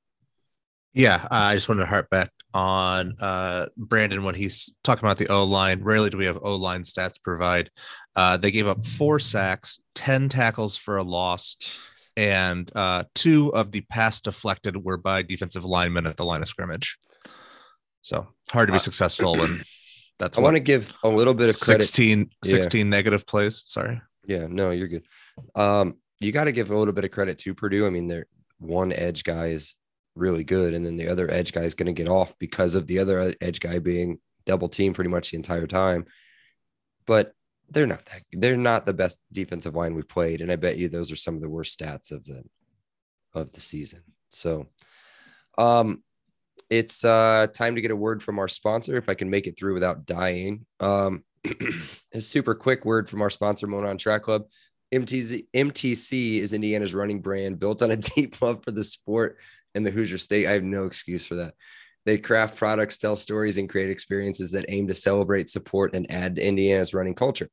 [0.94, 5.28] Yeah, I just wanted to harp back on uh, Brandon when he's talking about the
[5.28, 5.84] O line.
[5.84, 7.70] Rarely do we have O line stats provide.
[8.16, 11.58] Uh, they gave up four sacks, 10 tackles for a loss,
[12.18, 16.48] and uh, two of the pass deflected were by defensive linemen at the line of
[16.48, 16.98] scrimmage.
[18.02, 19.64] So hard to be Uh, successful when
[20.20, 21.84] that's I want to give a little bit of credit.
[21.84, 22.84] 16, Yeah.
[22.84, 23.64] negative plays.
[23.68, 24.02] Sorry.
[24.26, 25.06] Yeah, no, you're good.
[25.56, 27.86] Um, you got to give a little bit of credit to Purdue.
[27.88, 28.28] I mean, they're
[28.60, 29.76] one edge guy is
[30.16, 32.88] really good, and then the other edge guy is going to get off because of
[32.88, 36.06] the other edge guy being double team pretty much the entire time.
[37.06, 37.34] But
[37.70, 40.90] they're not that they're not the best defensive line we've played, and I bet you
[40.90, 42.44] those are some of the worst stats of the
[43.34, 44.02] of the season.
[44.30, 44.68] So,
[45.58, 46.04] um,
[46.70, 48.96] it's uh time to get a word from our sponsor.
[48.98, 51.24] If I can make it through without dying, um,
[52.14, 54.46] a super quick word from our sponsor, Monon Track Club.
[54.94, 59.38] MTZ, MTC is Indiana's running brand built on a deep love for the sport
[59.76, 60.48] and the Hoosier State.
[60.48, 61.54] I have no excuse for that.
[62.06, 66.36] They craft products, tell stories, and create experiences that aim to celebrate, support, and add
[66.36, 67.50] to Indiana's running culture.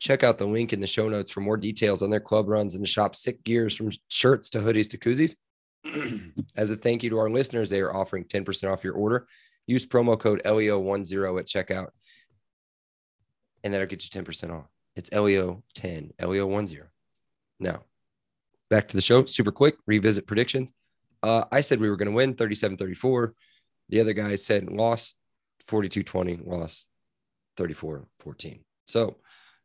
[0.00, 2.74] Check out the link in the show notes for more details on their club runs
[2.74, 5.36] and shop sick gears from shirts to hoodies to koozies.
[6.56, 9.26] As a thank you to our listeners, they are offering 10% off your order.
[9.66, 11.88] Use promo code LEO10 at checkout,
[13.62, 14.66] and that'll get you 10% off.
[14.96, 16.82] It's LEO10, LEO10.
[17.60, 17.84] Now,
[18.68, 20.72] back to the show, super quick, revisit predictions.
[21.22, 23.34] Uh, I said we were going to win 37 34.
[23.90, 25.16] The other guy said lost
[25.68, 26.86] 42 20, lost
[27.56, 28.60] 34 14.
[28.86, 29.18] So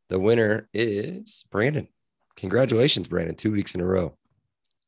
[0.10, 1.88] the winner is Brandon.
[2.36, 3.36] Congratulations, Brandon.
[3.36, 4.17] Two weeks in a row.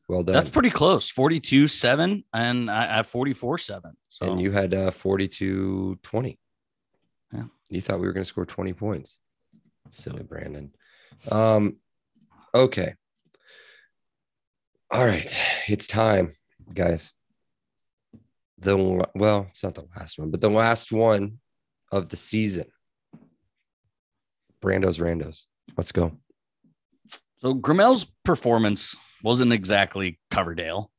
[0.07, 0.35] Well done.
[0.35, 1.09] That's pretty close.
[1.09, 3.91] 42 7 and I, I 44 7.
[4.07, 6.39] So and you had uh 42 20.
[7.33, 7.43] Yeah.
[7.69, 9.19] You thought we were going to score 20 points.
[9.89, 10.71] Silly Brandon.
[11.31, 11.77] Um
[12.55, 12.93] okay.
[14.89, 15.39] All right.
[15.67, 16.33] It's time,
[16.73, 17.11] guys.
[18.59, 21.39] The well, it's not the last one, but the last one
[21.91, 22.65] of the season.
[24.61, 25.43] Brando's Randos.
[25.75, 26.13] Let's go.
[27.39, 30.91] So Gremel's performance wasn't exactly Coverdale,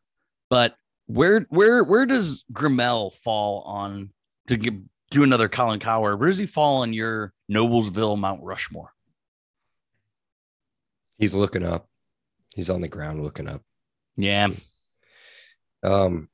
[0.51, 0.77] but
[1.07, 4.11] where where where does Gremel fall on
[4.49, 4.75] to get,
[5.11, 6.19] do another Colin Cowherd?
[6.21, 8.93] Where does he fall on your Noblesville Mount Rushmore?
[11.19, 11.89] He's looking up.
[12.55, 13.63] He's on the ground looking up.
[14.17, 14.49] Yeah,
[15.83, 16.29] Um,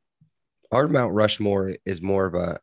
[0.73, 2.61] our Mount Rushmore is more of a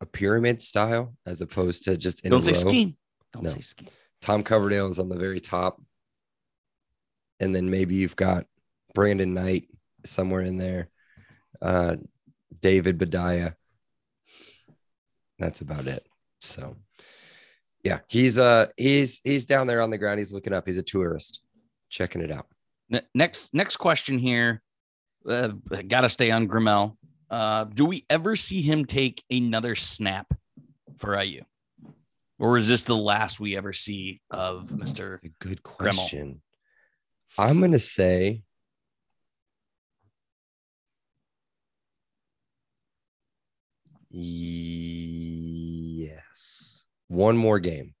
[0.00, 2.92] a pyramid style as opposed to just in don't a say row.
[3.32, 3.50] Don't No.
[3.50, 3.86] say ski.
[4.20, 5.82] Tom Coverdale is on the very top,
[7.40, 8.46] and then maybe you've got
[8.94, 9.68] Brandon Knight
[10.04, 10.88] somewhere in there,
[11.62, 11.96] uh,
[12.60, 13.54] David Badaya.
[15.38, 16.06] That's about it.
[16.40, 16.76] So,
[17.84, 20.18] yeah, he's uh he's he's down there on the ground.
[20.18, 20.66] He's looking up.
[20.66, 21.40] He's a tourist,
[21.90, 22.46] checking it out.
[23.14, 24.62] Next next question here.
[25.28, 25.48] Uh,
[25.86, 26.96] Got to stay on Gremel.
[27.30, 30.26] Uh, do we ever see him take another snap
[30.98, 31.42] for IU,
[32.38, 35.20] or is this the last we ever see of Mister?
[35.24, 36.40] A good question.
[37.36, 38.42] I'm gonna say
[44.10, 45.26] yes.
[47.08, 47.94] One more game,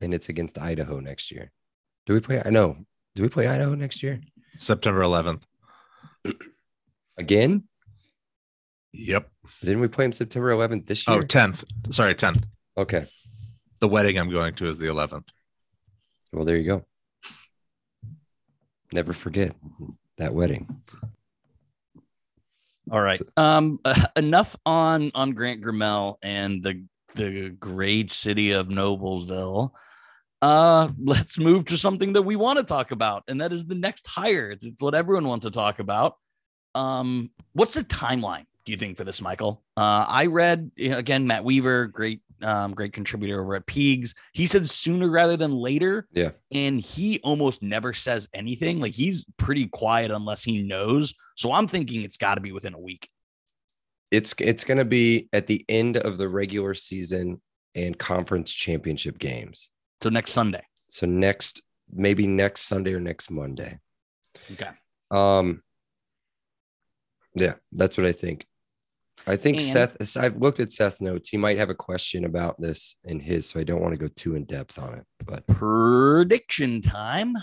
[0.00, 1.52] and it's against Idaho next year.
[2.06, 2.40] Do we play?
[2.44, 2.76] I know.
[3.14, 4.20] Do we play Idaho next year
[4.58, 5.42] September 11th.
[7.18, 7.64] again?
[8.92, 9.30] Yep.
[9.60, 11.22] Didn't we play him September 11th this oh, year?
[11.22, 11.64] Oh, 10th.
[11.90, 12.44] Sorry, 10th.
[12.76, 13.06] okay.
[13.80, 15.28] The wedding I'm going to is the 11th.
[16.32, 16.84] Well, there you go.
[18.92, 19.54] Never forget
[20.18, 20.82] that wedding.
[22.90, 23.20] All right.
[23.36, 23.80] Um,
[24.16, 29.70] enough on on Grant Gremel and the the great city of Noblesville.
[30.42, 33.74] Uh, let's move to something that we want to talk about, and that is the
[33.74, 34.50] next hire.
[34.50, 36.16] It's, it's what everyone wants to talk about.
[36.74, 38.44] Um, what's the timeline?
[38.66, 39.62] Do you think for this, Michael?
[39.76, 44.14] Uh, I read again Matt Weaver, great um, great contributor over at Peegs.
[44.32, 46.06] He said sooner rather than later.
[46.12, 46.30] Yeah.
[46.52, 48.80] and he almost never says anything.
[48.80, 51.14] Like he's pretty quiet unless he knows.
[51.36, 53.08] So I'm thinking it's got to be within a week.
[54.10, 57.40] It's it's going to be at the end of the regular season
[57.74, 59.68] and conference championship games.
[60.02, 60.62] So next Sunday.
[60.88, 63.78] So next, maybe next Sunday or next Monday.
[64.52, 64.70] Okay.
[65.10, 65.62] Um,
[67.34, 68.46] yeah, that's what I think.
[69.26, 70.16] I think And- Seth.
[70.16, 71.28] I've looked at Seth's notes.
[71.30, 74.08] He might have a question about this in his, so I don't want to go
[74.08, 75.06] too in depth on it.
[75.24, 77.34] But Prediction time.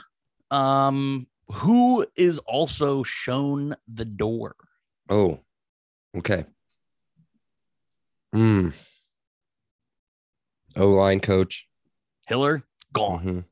[0.52, 4.56] Um, who is also shown the door?
[5.10, 5.40] oh,
[6.18, 6.46] okay.
[8.32, 8.70] Hmm.
[10.76, 11.68] O line coach.
[12.28, 13.24] Hiller gone.
[13.26, 13.46] Mhm.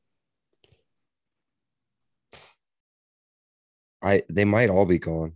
[4.02, 5.34] I they might all be gone.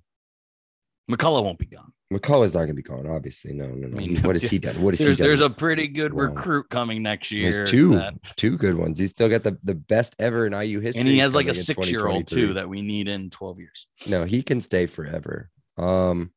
[1.10, 1.92] McCullough won't be gone.
[2.12, 3.52] McCullough's not going to be gone, obviously.
[3.52, 3.96] No, no, no.
[3.96, 4.80] I mean, what has he done?
[4.80, 5.26] What has he done?
[5.26, 6.24] there's a pretty good Wow.
[6.26, 7.50] recruit coming next year.
[7.52, 8.98] There's two, that- two good ones.
[8.98, 11.00] He's still got the, the best ever in IU history.
[11.00, 13.86] and he has like a six year old too that we need in 12 years.
[14.08, 15.50] No, he can stay forever.
[15.76, 16.30] Um,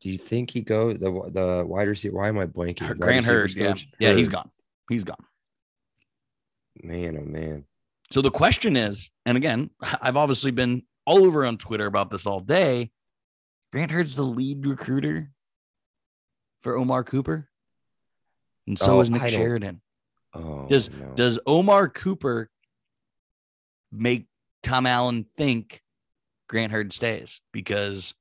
[0.00, 2.16] do you think he go the the wide receiver?
[2.16, 2.98] Why am I blanking?
[2.98, 3.86] Grant Heard, yeah, coach?
[3.98, 4.32] yeah, he's Heard.
[4.32, 4.50] gone.
[4.88, 5.22] He's gone.
[6.82, 7.64] Man, oh man.
[8.10, 9.68] So the question is, and again,
[10.00, 12.90] I've obviously been all over on Twitter about this all day.
[13.72, 15.30] Grant Heard's the lead recruiter
[16.62, 17.48] for Omar Cooper,
[18.66, 19.80] and so Oh, is Nick Sheridan.
[20.34, 21.12] Oh, Does no.
[21.14, 22.50] does Omar Cooper
[23.92, 24.26] make
[24.62, 25.82] Tom Allen think
[26.48, 27.40] Grant Hurd stays?
[27.52, 28.14] Because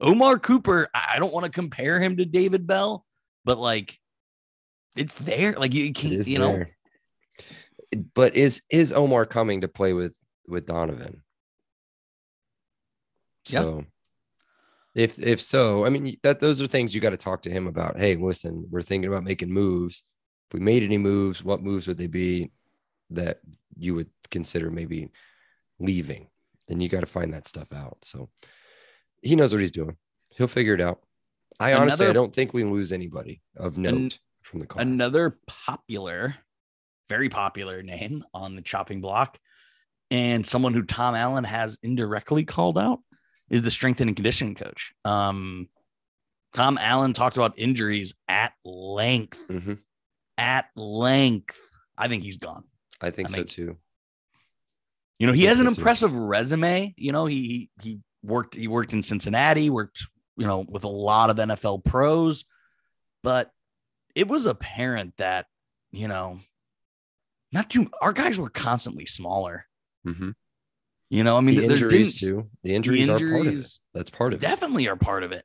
[0.00, 3.04] Omar Cooper, I don't want to compare him to David Bell,
[3.44, 3.98] but like
[4.96, 5.52] it's there.
[5.52, 6.76] Like you can't, you know, there.
[8.14, 10.16] But is is Omar coming to play with
[10.48, 11.22] with Donovan?
[13.48, 13.60] Yeah.
[13.60, 13.84] So
[14.94, 17.66] if if so, I mean that those are things you got to talk to him
[17.66, 17.98] about.
[17.98, 20.04] Hey, listen, we're thinking about making moves.
[20.48, 22.52] If we made any moves, what moves would they be
[23.10, 23.40] that
[23.76, 25.10] you would consider maybe
[25.80, 26.28] leaving?
[26.68, 27.98] Then you got to find that stuff out.
[28.02, 28.30] So
[29.20, 29.96] he knows what he's doing.
[30.30, 31.00] He'll figure it out.
[31.58, 34.82] I honestly, I don't think we lose anybody of note from the call.
[34.82, 36.36] another popular,
[37.08, 39.38] very popular name on the chopping block,
[40.10, 43.00] and someone who Tom Allen has indirectly called out
[43.50, 44.92] is the strength and conditioning coach.
[45.04, 45.68] Um,
[46.52, 49.38] Tom Allen talked about injuries at length.
[49.48, 49.78] Mhm.
[50.38, 51.58] At length,
[51.96, 52.64] I think he's gone.
[53.00, 53.78] I think I so mean, too.
[55.18, 55.78] You know, he has an so, too.
[55.78, 56.94] impressive resume.
[56.96, 60.88] You know, he he he worked he worked in Cincinnati, worked, you know, with a
[60.88, 62.44] lot of NFL pros,
[63.22, 63.50] but
[64.14, 65.46] it was apparent that,
[65.92, 66.40] you know,
[67.52, 69.66] not too our guys were constantly smaller.
[70.06, 70.30] Mm-hmm.
[71.14, 72.50] You know, I mean, the there injuries too.
[72.64, 73.36] The injuries, are part of it.
[73.46, 74.46] injuries- That's part of it.
[74.46, 75.44] definitely are part of it.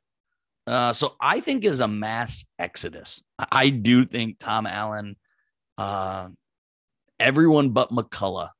[0.66, 3.22] Uh, so I think is a mass exodus.
[3.38, 5.14] I- I do think Tom Allen,
[5.78, 6.28] uh,
[7.20, 8.50] everyone but McCullough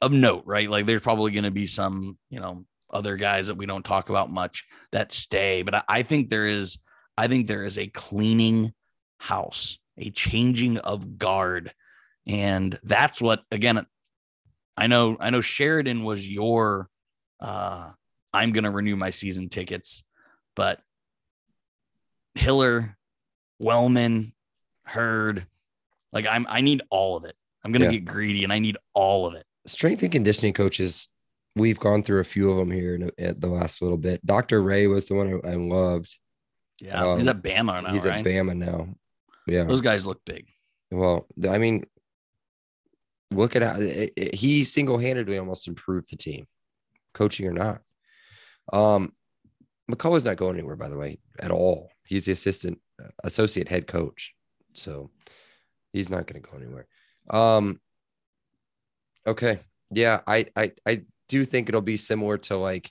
[0.00, 0.70] of note, right?
[0.70, 4.08] Like there's probably going to be some, you know, other guys that we don't talk
[4.08, 6.78] about much that stay, but I, I think there is,
[7.18, 8.72] I think there is a cleaning
[9.18, 11.74] house, a changing of guard,
[12.26, 13.86] and that's what again.
[14.76, 16.88] I know, I know Sheridan was your,
[17.40, 17.90] uh,
[18.32, 20.04] I'm going to renew my season tickets,
[20.56, 20.80] but
[22.34, 22.96] Hiller,
[23.58, 24.32] Wellman,
[24.84, 25.46] Heard,
[26.12, 27.36] like I'm, I need all of it.
[27.64, 27.92] I'm going to Yeah.
[28.00, 29.44] get greedy and I need all of it.
[29.66, 31.08] Strength and conditioning coaches.
[31.54, 34.24] We've gone through a few of them here in, at the last little bit.
[34.26, 34.62] Dr.
[34.62, 36.16] Ray was the one I, I loved.
[36.80, 37.16] Yeah.
[37.18, 38.18] he's Um, at Bama now, He's right?
[38.18, 38.88] at Bama now.
[39.46, 39.64] Yeah.
[39.64, 40.48] Those guys look big.
[40.90, 41.84] Well, I mean,
[43.32, 46.46] look at how it, it- he single-handedly almost improved the team,
[47.14, 47.80] coaching or not.
[48.72, 49.12] Um,
[49.90, 51.90] McCullough's not going anywhere, by the way, at all.
[52.04, 54.34] He's the assistant, uh, associate head coach,
[54.74, 55.10] so
[55.92, 56.86] he's not going to go anywhere.
[57.28, 57.80] Um,
[59.26, 62.90] okay, yeah, I, I, I do think it'll be similar to like,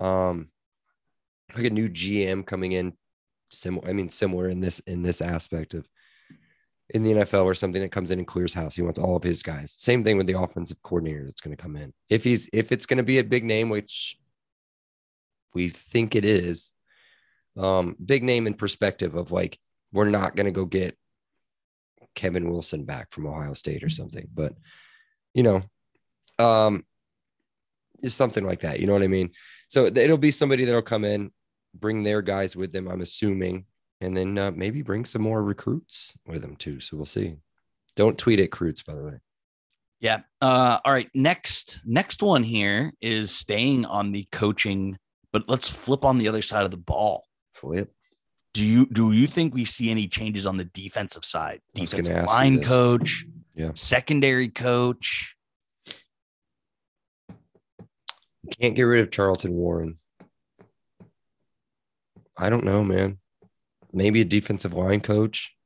[0.00, 0.48] um,
[1.54, 2.92] like a new GM coming in.
[3.50, 5.86] Similar, I mean, similar in this in this aspect of
[6.90, 8.76] in the NFL or something that comes in and clears house.
[8.76, 9.74] He wants all of his guys.
[9.76, 11.92] Same thing with the offensive coordinator that's going to come in.
[12.08, 14.16] If he's if it's going to be a big name, which
[15.52, 16.72] we think it is,
[17.56, 19.58] um, big name in perspective of like
[19.92, 20.96] we're not going to go get
[22.14, 24.54] Kevin Wilson back from Ohio State or something, but
[25.34, 25.62] you know,
[26.38, 26.84] um,
[28.02, 28.80] it's something like that.
[28.80, 29.30] You know what I mean?
[29.68, 31.30] So it'll be somebody that'll come in,
[31.74, 32.88] bring their guys with them.
[32.88, 33.64] I'm assuming
[34.00, 36.80] and then uh, maybe bring some more recruits with them too.
[36.80, 37.36] So we'll see.
[37.94, 39.14] Don't tweet at recruits, by the way.
[40.00, 40.20] Yeah.
[40.42, 41.08] Uh, all right.
[41.14, 44.98] Next, next one here is staying on the coaching,
[45.32, 47.24] but let's flip on the other side of the ball.
[47.54, 47.90] Flip.
[48.52, 51.60] Do you do you think we see any changes on the defensive side?
[51.74, 53.72] Defensive line coach, Yeah.
[53.74, 55.36] secondary coach.
[58.60, 59.98] Can't get rid of Charlton Warren.
[62.38, 63.18] I don't know, man.
[63.96, 65.56] Maybe a defensive line coach.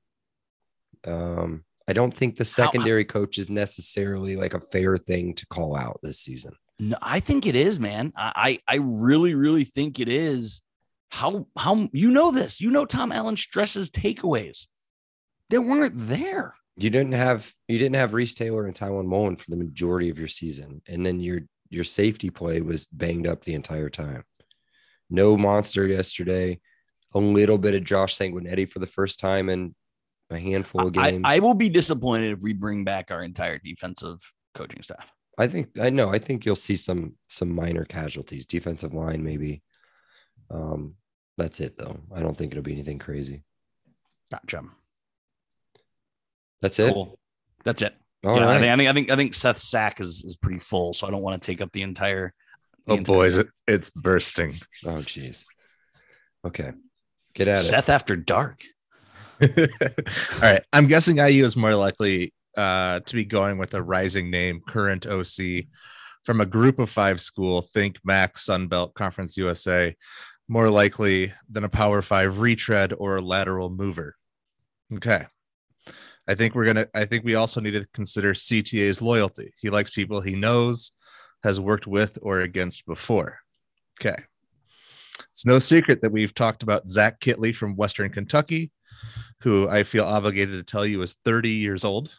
[1.04, 5.74] Um, I don't think the secondary coach is necessarily like a fair thing to call
[5.74, 6.52] out this season.
[6.78, 8.12] No, I think it is, man.
[8.16, 10.62] I, I really, really think it is.
[11.08, 12.60] How how you know this?
[12.60, 14.68] You know Tom Allen stresses takeaways.
[15.48, 16.54] They weren't there.
[16.76, 20.20] You didn't have you didn't have Reese Taylor and Tiawan Mullen for the majority of
[20.20, 24.22] your season, and then your your safety play was banged up the entire time.
[25.10, 26.60] No monster yesterday.
[27.14, 29.74] A little bit of Josh Sanguinetti for the first time in
[30.30, 31.22] a handful of I, games.
[31.26, 34.18] I will be disappointed if we bring back our entire defensive
[34.54, 35.10] coaching staff.
[35.38, 36.10] I think I know.
[36.10, 39.62] I think you'll see some some minor casualties, defensive line maybe.
[40.50, 40.94] Um,
[41.38, 41.98] that's it though.
[42.14, 43.42] I don't think it'll be anything crazy.
[44.30, 44.62] Gotcha.
[46.62, 46.92] That's it.
[46.92, 47.18] Cool.
[47.64, 47.94] That's it.
[48.22, 48.60] All yeah, I, right.
[48.60, 51.10] think, I think I think I think Seth's sack is, is pretty full, so I
[51.10, 52.34] don't want to take up the entire.
[52.86, 54.54] the Oh, entire- boys, it, it's bursting.
[54.84, 55.44] Oh, jeez.
[56.46, 56.72] Okay,
[57.34, 57.62] get at it.
[57.62, 58.62] Seth after dark.
[59.42, 59.48] All
[60.42, 60.62] right.
[60.72, 65.06] I'm guessing IU is more likely uh, to be going with a rising name, current
[65.06, 65.64] OC
[66.24, 67.62] from a group of five school.
[67.62, 69.96] Think MAC, Sunbelt, Conference USA,
[70.48, 74.16] more likely than a Power Five retread or lateral mover.
[74.94, 75.24] Okay.
[76.28, 76.86] I think we're gonna.
[76.94, 79.52] I think we also need to consider CTA's loyalty.
[79.58, 80.92] He likes people he knows,
[81.42, 83.38] has worked with or against before.
[84.00, 84.16] Okay.
[85.30, 88.70] It's no secret that we've talked about Zach Kittley from Western Kentucky,
[89.42, 92.14] who I feel obligated to tell you is 30 years old,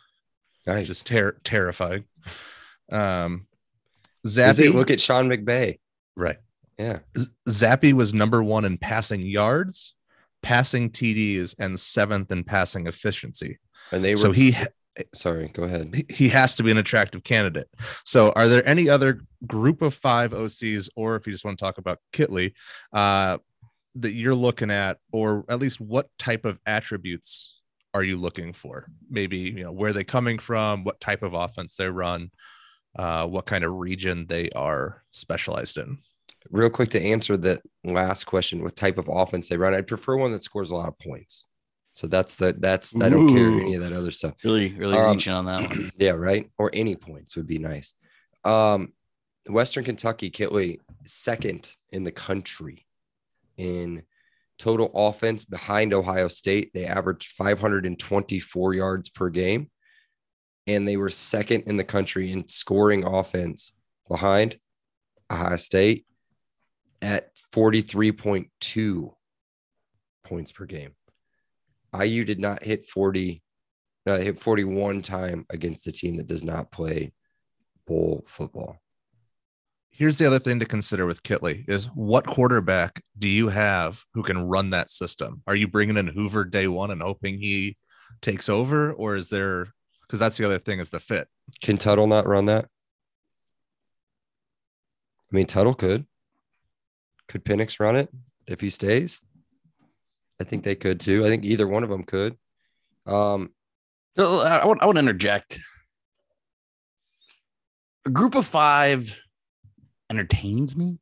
[0.66, 0.88] Nice.
[0.88, 2.06] just ter- terrifying.
[2.92, 3.48] Um,
[4.26, 5.80] Zappe, look at Sean McVay?
[6.16, 6.38] right.
[6.78, 7.00] Yeah.
[7.18, 9.94] Z- Zappe was number one in passing yards,
[10.42, 13.60] passing TDs, and seventh in passing efficiency.
[13.92, 14.56] And they were So he
[15.14, 16.06] sorry, go ahead.
[16.10, 17.68] he- has to be an attractive candidate.
[18.06, 21.64] So, are there any other group of five OCs, or if you just want to
[21.64, 22.54] talk about Kittley,
[22.94, 23.38] uh,
[23.96, 27.60] that you're looking at, or at least what type of attributes
[27.94, 28.88] are you looking for?
[29.10, 32.32] Maybe you know where they coming from, what type of offense they run,
[32.98, 35.98] uh, what kind of region they are specialized in.
[36.50, 39.76] Real quick to answer that last question, what type of offense they run?
[39.76, 41.48] I'd prefer one that scores a lot of points.
[41.94, 44.36] So that's the that's I don't care any of that other stuff.
[44.44, 45.92] Really, really Um, reaching on that one.
[45.98, 46.50] Yeah, right.
[46.58, 47.94] Or any points would be nice.
[48.44, 48.94] Um,
[49.48, 52.86] Western Kentucky, Kittley, second in the country
[53.58, 54.04] in
[54.58, 56.72] total offense behind Ohio State.
[56.74, 59.70] They averaged 524 yards per game,
[60.68, 63.74] and they were second in the country in scoring offense
[64.08, 64.58] behind
[65.30, 66.06] Ohio State
[67.02, 69.14] at 43.2
[70.24, 70.92] points per game.
[72.00, 73.42] IU did not hit 40,
[74.06, 77.14] no, they hit 41 time against a team that does not play
[77.86, 78.78] bowl football.
[79.90, 84.24] Here's the other thing to consider with Kittley is what quarterback do you have who
[84.24, 85.44] can run that system?
[85.46, 87.78] Are you bringing in Hoover day one and hoping he
[88.22, 89.68] takes over, or is there?
[90.02, 91.28] Because that's the other thing is the fit.
[91.62, 92.66] Can Tuttle not run that?
[95.32, 96.06] I mean, Tuttle could.
[97.28, 98.10] Could Penix run it
[98.48, 99.22] if he stays?
[100.42, 101.24] I think they could too.
[101.24, 102.36] I think either one of them could.
[103.06, 103.52] Um,
[104.16, 105.60] So I, I want I want to interject.
[108.08, 109.22] A group of five
[110.10, 110.98] entertains me.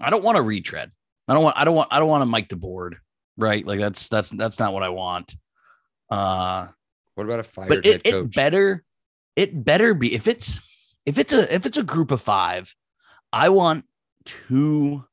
[0.00, 0.90] I don't want a retread.
[1.28, 2.96] I don't want I don't want I don't want to mic the board,
[3.36, 3.66] right?
[3.66, 5.34] Like that's that's that's not what I want.
[6.10, 6.68] Uh
[7.16, 8.82] what about a fired but it, it better
[9.34, 10.60] it better be if it's
[11.04, 12.74] if it's a if it's a group of five,
[13.30, 13.84] I want
[14.24, 15.04] two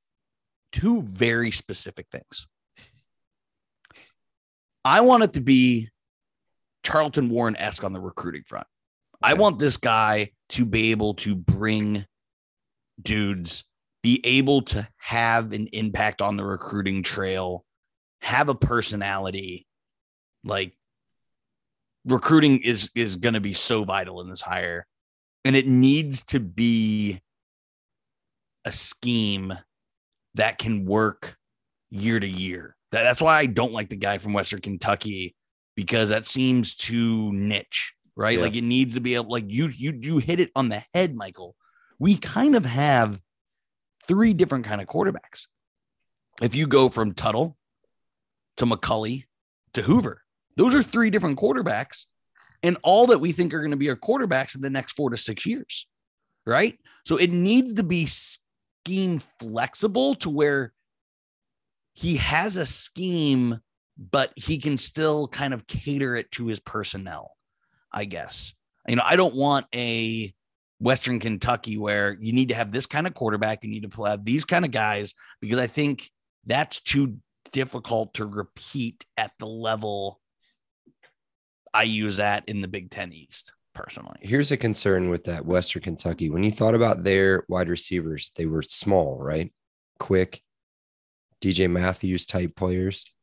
[0.72, 2.48] two very specific things.
[4.86, 5.90] I want it to be
[6.84, 8.68] Charlton Warren esque on the recruiting front.
[9.22, 12.06] I want this guy to be able to bring
[13.02, 13.64] dudes,
[14.02, 17.64] be able to have an impact on the recruiting trail,
[18.22, 19.66] have a personality.
[20.44, 20.74] Like
[22.06, 24.86] recruiting is is going to be so vital in this hire,
[25.46, 27.22] and it needs to be
[28.66, 29.54] a scheme
[30.36, 31.38] that can work
[31.90, 32.76] year to year.
[32.94, 35.36] That, that's why I don't like the guy from Western Kentucky
[35.76, 38.38] because that seems too niche, right?
[38.38, 38.44] Yeah.
[38.46, 41.16] Like it needs to be able, like you you you hit it on the head,
[41.16, 41.56] Michael.
[41.98, 43.20] We kind of have
[44.08, 45.48] three different kind of quarterbacks.
[46.40, 47.58] If you go from Tuttle
[48.58, 49.24] to McCulley
[49.74, 50.22] to Hoover,
[50.56, 52.06] those are three different quarterbacks,
[52.62, 55.10] and all that we think are going to be our quarterbacks in the next four
[55.10, 55.88] to six years,
[56.46, 56.78] right?
[57.08, 60.74] So it needs to be scheme flexible to where
[61.94, 63.60] he has a scheme,
[63.98, 67.32] but he can still kind of cater it to his personnel,
[67.92, 68.54] I guess.
[68.88, 70.34] You know, I don't want a
[70.80, 74.26] Western Kentucky where you need to have this kind of quarterback, you need to have
[74.26, 76.10] these kind of guys, because I think
[76.46, 77.18] that's too
[77.52, 80.20] difficult to repeat at the level
[81.74, 84.20] I use that in the Big Ten East personally.
[84.22, 86.30] Here's a concern with that Western Kentucky.
[86.30, 89.52] When you thought about their wide receivers, they were small, right?
[90.00, 90.42] Quick,
[91.44, 93.14] DJ Matthews type players.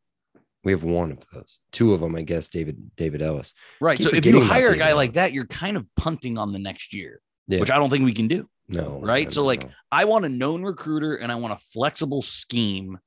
[0.63, 1.59] We have one of those.
[1.73, 2.51] Two of them, I guess.
[2.51, 3.55] David David Ellis.
[3.81, 3.97] Right.
[3.99, 6.53] Keep so if you hire a David guy like that, you're kind of punting on
[6.53, 7.61] the next year, Yeah.
[7.61, 8.47] which I don't think we can do.
[8.69, 9.25] No, Right?
[9.25, 9.71] no, So, like, no.
[9.91, 12.99] I want a known recruiter and I want a flexible scheme.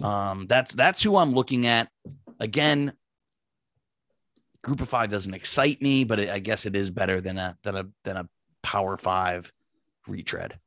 [0.00, 1.88] Um, that's that's who I'm looking at.
[2.40, 2.94] Again,
[4.64, 7.58] group of five doesn't excite me, but it, I guess it is better than a
[7.62, 8.28] than a than a
[8.62, 9.52] power five
[10.08, 10.58] retread.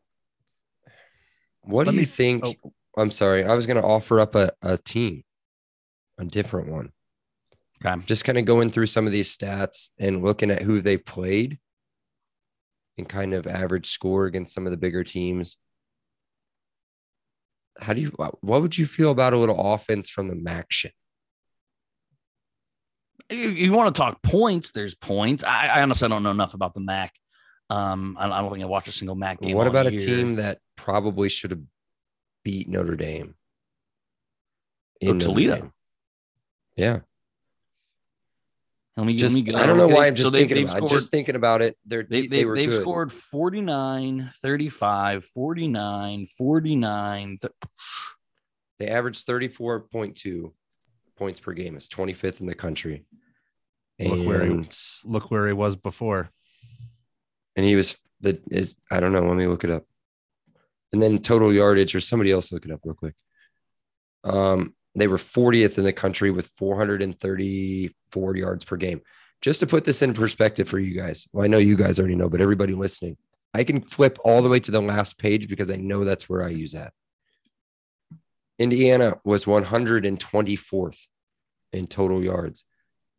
[1.62, 2.44] what Let do you me- think?
[2.46, 2.72] oh.
[2.98, 3.44] I'm sorry.
[3.44, 5.24] I was going to offer up a, a team,
[6.18, 6.92] a different one.
[7.86, 8.02] Okay.
[8.06, 11.60] Just kind of going through some of these stats and looking at who they've played
[12.98, 15.58] and kind of average score against some of the bigger teams.
[17.80, 20.92] How do you, what would you feel about a little offense from the Maction?
[23.30, 24.72] You, you want to talk points?
[24.72, 25.44] There's points.
[25.44, 27.14] I, I honestly don't know enough about the MAC.
[27.70, 29.58] Um, I, I don't think I watched a single MAC game.
[29.58, 30.06] What about a year.
[30.06, 31.62] team that probably should have
[32.46, 33.36] beat Notre Dame?
[35.02, 35.56] In Notre Toledo.
[35.56, 35.72] Dame?
[36.78, 37.00] Yeah.
[38.96, 39.58] Let me, Just, let me go.
[39.58, 40.72] I don't know Okay, why I'm so just they- thinking about it.
[40.84, 41.78] I'm scored- just thinking about it.
[41.86, 42.82] They're, They, they, they, were they've good.
[42.82, 47.38] scored 49, 35, 49, 49.
[47.42, 47.52] th-
[48.80, 50.54] They averaged 34.2
[51.18, 51.76] points per game.
[51.76, 53.04] It's 25th in the country.
[54.00, 54.64] Look where he-
[55.04, 56.30] Look where he was before.
[57.58, 59.26] and he was the is I don't know.
[59.26, 59.86] Let me look it up.
[60.94, 63.16] And then total yardage, or somebody else look it up real quick.
[64.24, 69.02] Um, they were 40th in the country with 434 yards per game.
[69.42, 71.28] Just to put this in perspective for you guys.
[71.34, 73.18] Well, I know you guys already know, but everybody listening,
[73.54, 76.44] I can flip all the way to the last page because I know that's where
[76.44, 76.94] I use that.
[78.58, 81.08] Indiana was 124th
[81.74, 82.64] in total yards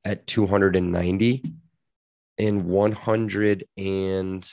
[0.04, 1.42] at 290
[2.38, 4.52] and 100 and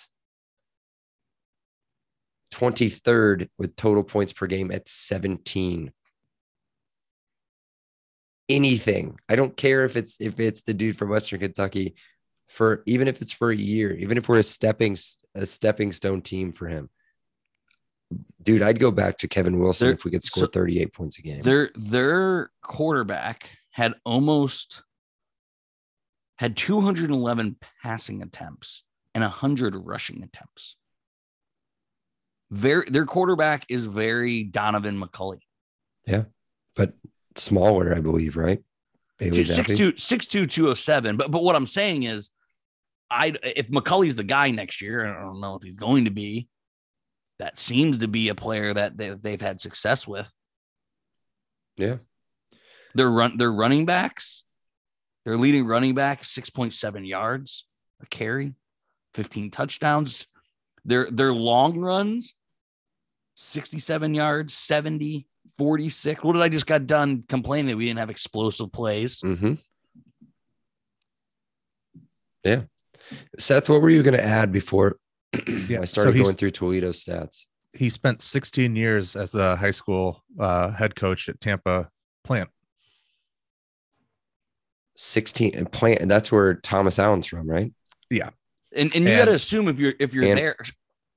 [2.53, 5.91] 23rd with total points per game at 17
[8.49, 11.95] anything i don't care if it's if it's the dude from western kentucky
[12.53, 14.95] for even if it's for a year, even if we're a stepping
[15.33, 16.89] a stepping stone team for him.
[18.43, 21.23] Dude, I'd go back to Kevin Wilson if we could score so- 38 points a
[21.23, 21.41] game.
[21.41, 24.83] Their their quarterback had almost
[26.37, 28.83] had 211 passing attempts
[29.15, 30.75] and 100 rushing attempts.
[32.53, 35.39] Very their quarterback is very Donaven McCulley.
[36.75, 36.93] but
[37.35, 38.61] smaller, I believe, right?
[39.17, 41.17] Bailey Six two six two two oh seven.
[41.17, 42.29] But but what I'm saying is,
[43.09, 46.47] I if McCulley's the guy next year, I don't know if he's going to be.
[47.39, 50.29] That seems to be a player that they, they've had success with.
[51.75, 51.97] Yeah.
[52.93, 54.43] Their run their running backs,
[55.25, 57.65] their leading running back, six point seven yards
[57.99, 58.53] a carry,
[59.15, 60.27] fifteen touchdowns.
[60.85, 62.35] Their their long runs,
[63.35, 65.27] sixty seven yards, 70,
[65.57, 66.23] 46.
[66.23, 69.21] What did I just got done complaining that we didn't have explosive plays?
[69.21, 69.53] Mm-hmm.
[72.43, 72.61] Yeah.
[73.39, 74.97] Seth, what were you going to add before
[75.67, 77.45] Yeah, I started he's- going through Toledo stats?
[77.75, 81.89] He spent 16 years as the high school uh, head coach at Tampa
[82.23, 82.49] Plant.
[84.95, 85.99] 16 and plant.
[85.99, 87.73] And that's where Thomas Allen's from, right?
[88.11, 88.29] Yeah.
[88.75, 90.55] And and you got to assume if you're if you're And- there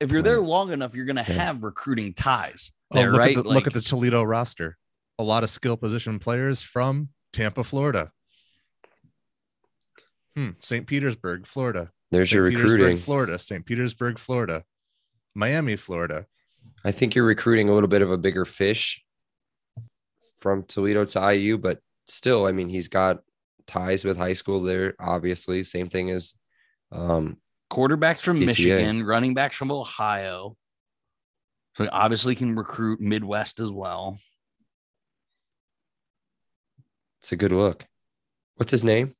[0.01, 1.35] if you're there long enough, you're gonna Yeah.
[1.35, 3.37] have recruiting ties Oh, look, right?
[3.37, 4.77] at the, look at the Toledo roster.
[5.19, 8.13] A lot of skill position players from Tampa, Florida.
[10.35, 10.51] Hmm.
[10.61, 10.87] St.
[10.87, 11.91] Petersburg, Florida.
[12.11, 12.57] There's your St.
[12.57, 12.97] Petersburg, recruiting.
[13.03, 13.39] Florida.
[13.39, 13.65] St.
[13.65, 14.65] Petersburg, Florida.
[15.35, 16.27] Miami, Florida.
[16.85, 19.03] I think you're recruiting a little bit of a bigger fish
[20.39, 23.21] from Toledo to IU, but still, I mean, he's got
[23.67, 25.63] ties with high schools there, obviously.
[25.65, 26.35] Same thing as
[26.93, 27.39] um,
[27.71, 28.47] quarterbacks from CTA.
[28.47, 30.57] Michigan, running backs from Ohio.
[31.77, 34.19] So he obviously can recruit Midwest as well.
[37.21, 37.87] it's a good look.
[38.55, 39.15] What's his name?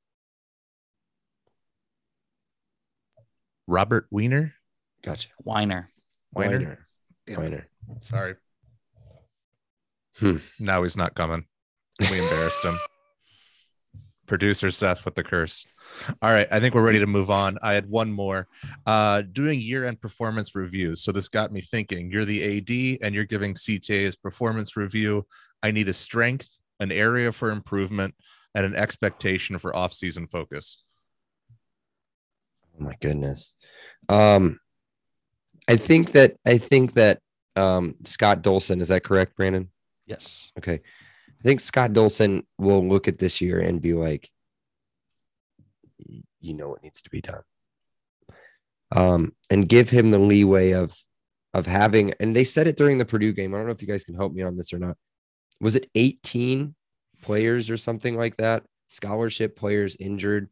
[3.67, 4.55] Robert Weiner.
[5.03, 5.29] Gotcha.
[5.43, 5.91] Weiner.
[6.33, 6.87] Weiner.
[7.27, 7.37] Weiner.
[7.37, 7.69] Weiner.
[8.01, 8.37] Sorry.
[10.19, 10.37] Hmm.
[10.59, 11.47] Now he's not coming.
[12.01, 12.79] We embarrassed him.
[14.27, 15.67] Producer Seth with the curse.
[16.23, 17.59] All right, I think we're ready to move on.
[17.63, 18.49] I had one more.
[18.85, 21.03] Uh, doing year-end performance reviews.
[21.03, 22.11] So this got me thinking.
[22.11, 25.27] You're the AD and you're giving CTA's performance review.
[25.63, 26.49] I need a strength,
[26.81, 28.15] an area for improvement,
[28.55, 30.83] and an expectation for off-season focus.
[32.79, 33.55] Oh my goodness.
[34.09, 34.61] Um,
[35.69, 37.21] I think that I think that
[37.57, 39.71] um Scott Dolson is that correct, Brandon?
[40.07, 40.53] Yes.
[40.59, 40.81] Okay.
[41.41, 44.31] I think Scott Dolson will look at this year and be like,
[46.41, 47.43] you know what needs to be done.
[48.93, 50.95] Um, and give him the leeway of
[51.55, 53.55] of having, and they said it during the Purdue game.
[53.55, 54.97] I don't know if you guys can help me on this or not.
[55.61, 56.75] Was it 18
[57.23, 58.63] players or something like that?
[58.89, 60.49] Scholarship players injured,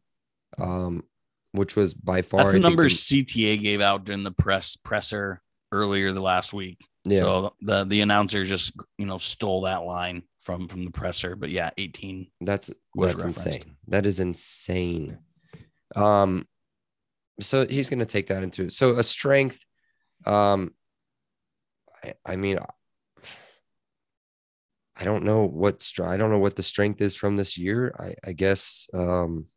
[0.57, 1.03] um,
[1.51, 5.41] which was by far That's the think, numbers CTA gave out during the press presser
[5.71, 6.83] earlier the last week.
[7.03, 7.19] yeah.
[7.19, 11.35] So the the announcer just you know stole that line from from the presser.
[11.35, 12.27] But yeah, 18.
[12.41, 13.45] That's that's referenced.
[13.45, 13.75] insane.
[13.87, 15.17] That is insane.
[15.95, 16.47] Um,
[17.41, 19.65] so he's going to take that into so a strength.
[20.25, 20.71] Um,
[22.03, 22.59] I, I mean,
[24.95, 27.93] I don't know what str- I don't know what the strength is from this year.
[27.99, 29.47] I I guess um,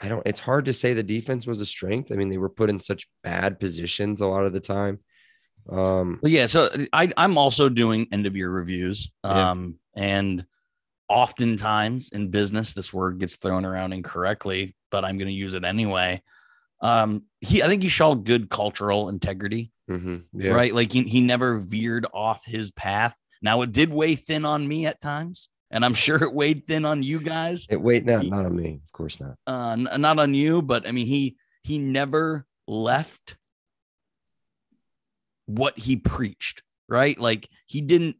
[0.00, 0.26] I don't.
[0.26, 2.10] It's hard to say the defense was a strength.
[2.10, 5.00] I mean, they were put in such bad positions a lot of the time.
[5.70, 9.10] Um, But yeah, so I I'm also doing end of year reviews.
[9.24, 9.50] Yeah.
[9.50, 10.44] Um, and
[11.08, 15.64] oftentimes in business, this word gets thrown around incorrectly, but I'm going to use it
[15.64, 16.22] anyway.
[16.80, 19.70] Um, he I think he showed good cultural integrity.
[19.88, 20.50] mhm, yeah.
[20.52, 20.74] right?
[20.74, 23.16] Like he, he never veered off his path.
[23.42, 26.84] Now it did weigh thin on me at times, and I'm sure it weighed thin
[26.84, 27.66] on you guys.
[27.70, 29.36] It, weighed not not on me, of course not.
[29.46, 33.36] Uh, n- not on you, but I mean he he never left
[35.46, 37.18] what he preached, right?
[37.18, 38.16] Like he didn't,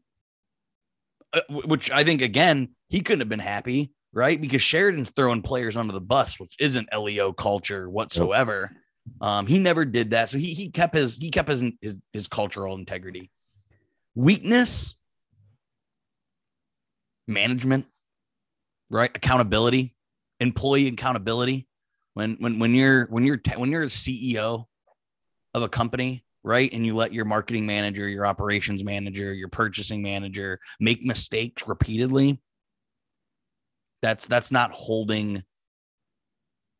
[1.33, 4.39] uh, which I think again he couldn't have been happy, right?
[4.39, 8.71] Because Sheridan's throwing players under the bus, which isn't LEO culture whatsoever.
[9.21, 12.27] Um, he never did that, so he he kept his he kept his his, his
[12.27, 13.31] cultural integrity.
[14.15, 14.95] Weakness,
[17.27, 17.85] management,
[18.89, 19.11] right?
[19.13, 19.95] Accountability,
[20.39, 21.67] employee accountability.
[22.13, 24.65] When when when you're when you're te- when you're a CEO
[25.53, 30.01] of a company, right, and you let your marketing manager, your operations manager, your purchasing
[30.01, 32.39] manager make mistakes repeatedly,
[34.01, 35.43] that's that's not holding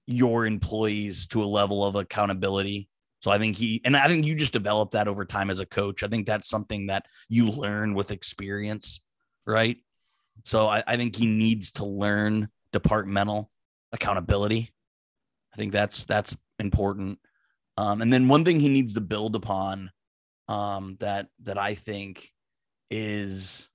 [0.05, 2.87] your employees to a level of accountability.
[3.19, 5.65] So I think he and I think you just develop that over time as a
[5.65, 6.03] coach.
[6.03, 9.01] I think that's something that you learn with experience,
[9.47, 9.77] right?
[10.43, 13.49] So I, I think he needs to learn departmental
[13.91, 14.71] accountability.
[15.53, 17.17] I think that's that's important.
[17.77, 19.91] Um, and then one thing he needs to build upon
[20.47, 22.31] um, that that I think
[22.89, 23.69] is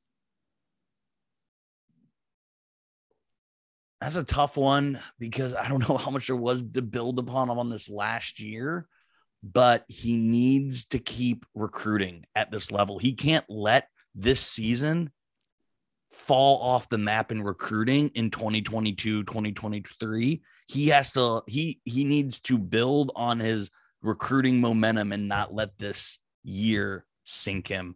[4.01, 7.51] that's a tough one because I don't know how much there was to build upon
[7.51, 8.86] on this last year,
[9.42, 12.98] but he needs to keep recruiting at this level.
[12.98, 15.11] He can't let this season
[16.11, 22.40] fall off the map in recruiting in 2022 2023 he has to he he needs
[22.40, 23.70] to build on his
[24.03, 27.94] recruiting momentum and not let this year sink him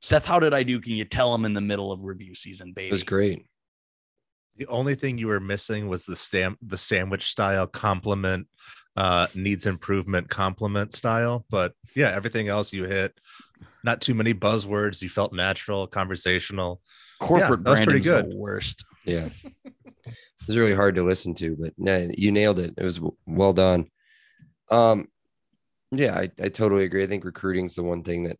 [0.00, 2.72] seth how did i do can you tell him in the middle of review season
[2.72, 3.46] baby It was great.
[4.56, 8.48] The only thing you were missing was the stamp, the sandwich style compliment,
[8.96, 11.46] uh, needs improvement compliment style.
[11.48, 13.18] But yeah, everything else you hit.
[13.82, 15.00] Not too many buzzwords.
[15.00, 16.82] You felt natural, conversational.
[17.18, 18.34] corporate that was pretty the good.
[18.34, 19.28] worst Yeah.
[20.04, 22.74] it was really hard to listen to, but no, you nailed it.
[22.76, 23.86] It was well done.
[24.70, 25.08] Um,
[25.92, 27.04] yeah, I, I totally agree.
[27.04, 28.38] I think recruiting's the one thing that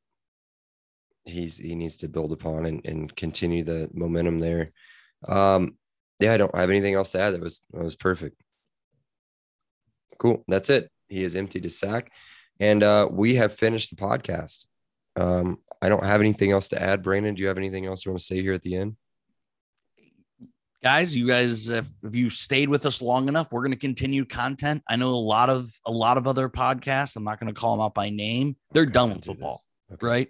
[1.24, 4.72] he's he needs to build upon and, and continue the momentum there.
[5.28, 5.76] Um,
[6.18, 7.34] yeah, I don't have anything else to add.
[7.34, 8.42] That was that was perfect.
[10.18, 10.44] Cool.
[10.48, 10.90] That's it.
[11.08, 12.10] He has emptied his sack.
[12.58, 14.66] And uh, we have finished the podcast.
[15.16, 17.02] Um, I don't have anything else to add.
[17.02, 18.96] Brandon, do you have anything else you want to say here at the end?
[20.82, 24.24] Guys you guys if, if you stayed with us long enough we're going to continue
[24.24, 24.82] content.
[24.88, 27.76] I know a lot of a lot of other podcasts i'm not going to call
[27.76, 28.56] them out by name.
[28.72, 29.60] They're Okay, done with football
[29.92, 30.06] Okay.
[30.06, 30.28] right?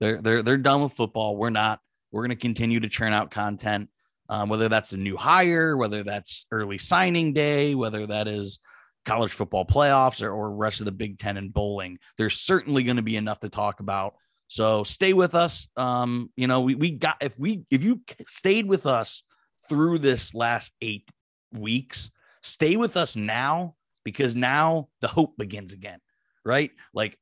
[0.00, 1.36] They're they're they're done with football.
[1.36, 1.80] We're not
[2.12, 3.88] we're going to continue to churn out content
[4.28, 8.58] um, whether that's a new hire whether that's early signing day whether that is
[9.04, 11.98] college football playoffs or, or rest of the big ten and bowling.
[12.18, 14.14] There's certainly going to be enough to talk about.
[14.48, 15.68] So stay with us.
[15.76, 19.22] Um you know we, we got if we if you stayed with us
[19.68, 21.08] through this last eight
[21.52, 22.10] weeks.
[22.42, 25.98] Stay with us now because now the hope begins again,
[26.44, 26.70] right?
[26.92, 27.18] Like,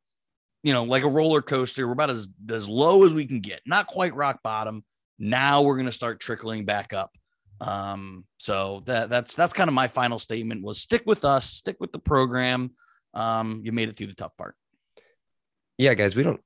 [0.62, 1.86] you know, like a roller coaster.
[1.86, 4.84] We're about as, as low as we can get, not quite rock bottom.
[5.18, 7.10] Now we're going to start trickling back up.
[7.60, 11.76] Um, so that that's that's kind of my final statement was stick with us, stick
[11.78, 12.72] with the program.
[13.14, 14.56] Um, you made it through the tough part.
[15.78, 16.40] yeah guys we don't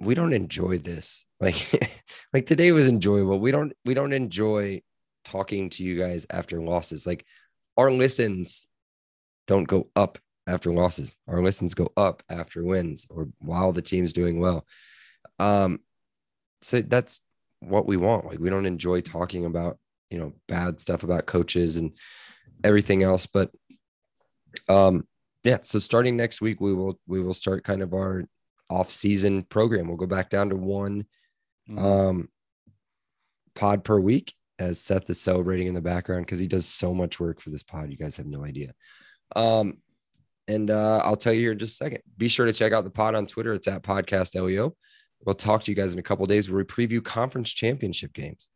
[0.00, 2.02] we don't enjoy this like
[2.32, 4.80] like today was enjoyable we don't we don't enjoy
[5.24, 7.06] talking to you guys after losses.
[7.06, 7.24] Like
[7.76, 8.68] our listens
[9.46, 11.16] don't go up after losses.
[11.28, 14.66] Our listens go up after wins or while the team's doing well.
[15.38, 15.80] Um
[16.60, 17.20] so that's
[17.60, 18.26] what we want.
[18.26, 19.78] Like we don't enjoy talking about
[20.10, 21.92] you know bad stuff about coaches and
[22.64, 23.50] everything else but
[24.68, 25.06] um
[25.42, 28.24] yeah so starting next week we will we will start kind of our
[28.72, 29.86] off-season program.
[29.86, 31.04] We'll go back down to one
[31.76, 32.28] um,
[33.54, 37.20] pod per week as Seth is celebrating in the background because he does so much
[37.20, 37.90] work for this pod.
[37.90, 38.72] You guys have no idea.
[39.34, 39.78] Um,
[40.48, 42.02] and uh, I'll tell you here in just a second.
[42.16, 43.52] Be sure to check out the pod on Twitter.
[43.54, 44.74] It's at Podcast LEO.
[45.24, 48.50] We'll talk to you guys in a couple days where we preview conference championship games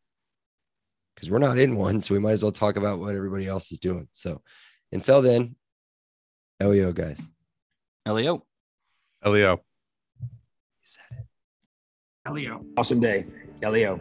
[1.15, 3.73] because we're not in one, so we might as well talk about what everybody else
[3.73, 4.09] is doing.
[4.13, 4.43] So
[4.93, 5.57] until then,
[6.61, 7.21] LEO guys.
[8.05, 8.45] Elio.
[9.25, 9.57] Leo.
[10.21, 11.05] he said
[12.27, 12.65] it, Leo.
[12.77, 13.27] Awesome day.
[13.63, 14.01] Leo.